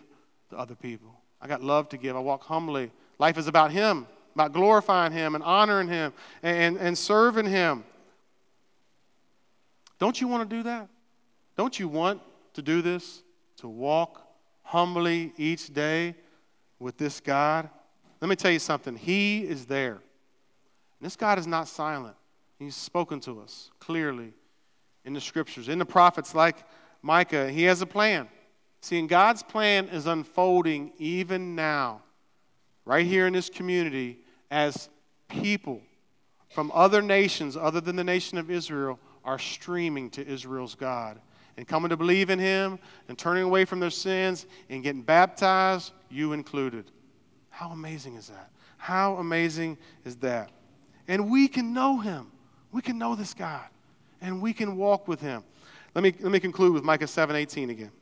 to 0.50 0.56
other 0.56 0.74
people. 0.74 1.20
I 1.40 1.48
got 1.48 1.62
love 1.62 1.88
to 1.90 1.96
give. 1.96 2.16
I 2.16 2.20
walk 2.20 2.44
humbly. 2.44 2.90
Life 3.18 3.36
is 3.36 3.48
about 3.48 3.72
Him, 3.72 4.06
about 4.34 4.52
glorifying 4.52 5.12
Him 5.12 5.34
and 5.34 5.44
honoring 5.44 5.88
Him 5.88 6.12
and, 6.42 6.78
and 6.78 6.96
serving 6.96 7.46
Him. 7.46 7.84
Don't 9.98 10.20
you 10.20 10.28
want 10.28 10.48
to 10.48 10.56
do 10.56 10.62
that? 10.62 10.88
Don't 11.56 11.78
you 11.78 11.88
want 11.88 12.20
to 12.54 12.62
do 12.62 12.80
this? 12.80 13.22
To 13.58 13.68
walk 13.68 14.22
humbly 14.62 15.32
each 15.36 15.72
day 15.72 16.14
with 16.78 16.96
this 16.96 17.20
God? 17.20 17.68
Let 18.20 18.28
me 18.28 18.36
tell 18.36 18.50
you 18.50 18.58
something. 18.58 18.96
He 18.96 19.42
is 19.42 19.66
there. 19.66 19.94
And 19.94 21.06
this 21.06 21.16
God 21.16 21.38
is 21.38 21.46
not 21.46 21.68
silent. 21.68 22.16
He's 22.58 22.76
spoken 22.76 23.20
to 23.20 23.40
us 23.40 23.70
clearly 23.80 24.32
in 25.06 25.14
the 25.14 25.20
scriptures, 25.20 25.68
in 25.68 25.78
the 25.78 25.86
prophets 25.86 26.34
like 26.34 26.56
Micah. 27.00 27.48
He 27.50 27.62
has 27.62 27.80
a 27.80 27.86
plan. 27.86 28.28
See, 28.82 28.98
and 28.98 29.08
God's 29.08 29.42
plan 29.42 29.88
is 29.88 30.06
unfolding 30.06 30.92
even 30.98 31.54
now, 31.54 32.02
right 32.84 33.06
here 33.06 33.26
in 33.26 33.32
this 33.32 33.48
community, 33.48 34.18
as 34.50 34.88
people 35.28 35.80
from 36.50 36.70
other 36.74 37.00
nations 37.00 37.56
other 37.56 37.80
than 37.80 37.96
the 37.96 38.04
nation 38.04 38.36
of 38.36 38.50
Israel 38.50 38.98
are 39.24 39.38
streaming 39.38 40.10
to 40.10 40.26
Israel's 40.26 40.74
God 40.74 41.20
and 41.56 41.66
coming 41.66 41.88
to 41.88 41.96
believe 41.96 42.30
in 42.30 42.38
Him 42.38 42.78
and 43.08 43.16
turning 43.16 43.44
away 43.44 43.64
from 43.64 43.80
their 43.80 43.90
sins 43.90 44.46
and 44.68 44.82
getting 44.82 45.02
baptized, 45.02 45.92
you 46.10 46.32
included. 46.32 46.90
How 47.50 47.70
amazing 47.70 48.16
is 48.16 48.28
that? 48.28 48.50
How 48.76 49.16
amazing 49.16 49.78
is 50.04 50.16
that? 50.16 50.50
And 51.08 51.30
we 51.30 51.48
can 51.48 51.72
know 51.72 51.98
Him. 51.98 52.30
We 52.72 52.82
can 52.82 52.98
know 52.98 53.14
this 53.14 53.32
God 53.34 53.66
and 54.20 54.40
we 54.40 54.52
can 54.52 54.76
walk 54.76 55.08
with 55.08 55.20
Him. 55.20 55.42
Let 55.94 56.02
me, 56.02 56.14
let 56.20 56.32
me 56.32 56.40
conclude 56.40 56.74
with 56.74 56.84
Micah 56.84 57.06
7 57.06 57.34
18 57.34 57.70
again. 57.70 57.92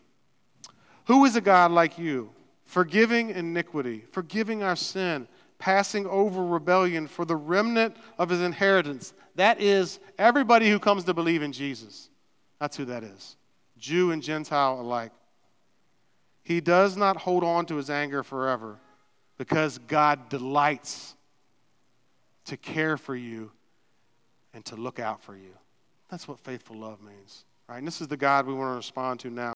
Who 1.06 1.24
is 1.24 1.36
a 1.36 1.40
God 1.40 1.70
like 1.70 1.98
you, 1.98 2.30
forgiving 2.66 3.30
iniquity, 3.30 4.04
forgiving 4.10 4.62
our 4.62 4.76
sin, 4.76 5.28
passing 5.58 6.06
over 6.06 6.44
rebellion 6.44 7.06
for 7.06 7.24
the 7.24 7.36
remnant 7.36 7.96
of 8.18 8.28
his 8.28 8.40
inheritance. 8.40 9.14
That 9.36 9.60
is 9.60 9.98
everybody 10.18 10.68
who 10.68 10.78
comes 10.78 11.04
to 11.04 11.14
believe 11.14 11.42
in 11.42 11.52
Jesus. 11.52 12.10
That's 12.58 12.76
who 12.76 12.84
that 12.86 13.02
is 13.02 13.36
Jew 13.78 14.10
and 14.10 14.22
Gentile 14.22 14.80
alike. 14.80 15.12
He 16.42 16.60
does 16.60 16.96
not 16.96 17.16
hold 17.16 17.42
on 17.42 17.64
to 17.66 17.76
his 17.76 17.88
anger 17.88 18.22
forever 18.22 18.78
because 19.38 19.78
God 19.78 20.28
delights 20.28 21.14
to 22.44 22.56
care 22.56 22.96
for 22.96 23.16
you 23.16 23.50
and 24.52 24.64
to 24.66 24.76
look 24.76 25.00
out 25.00 25.22
for 25.22 25.34
you. 25.34 25.54
That's 26.14 26.28
what 26.28 26.38
faithful 26.38 26.76
love 26.76 27.02
means. 27.02 27.44
Right? 27.68 27.78
And 27.78 27.86
this 27.88 28.00
is 28.00 28.06
the 28.06 28.16
God 28.16 28.46
we 28.46 28.54
want 28.54 28.70
to 28.70 28.76
respond 28.76 29.18
to 29.18 29.30
now. 29.30 29.53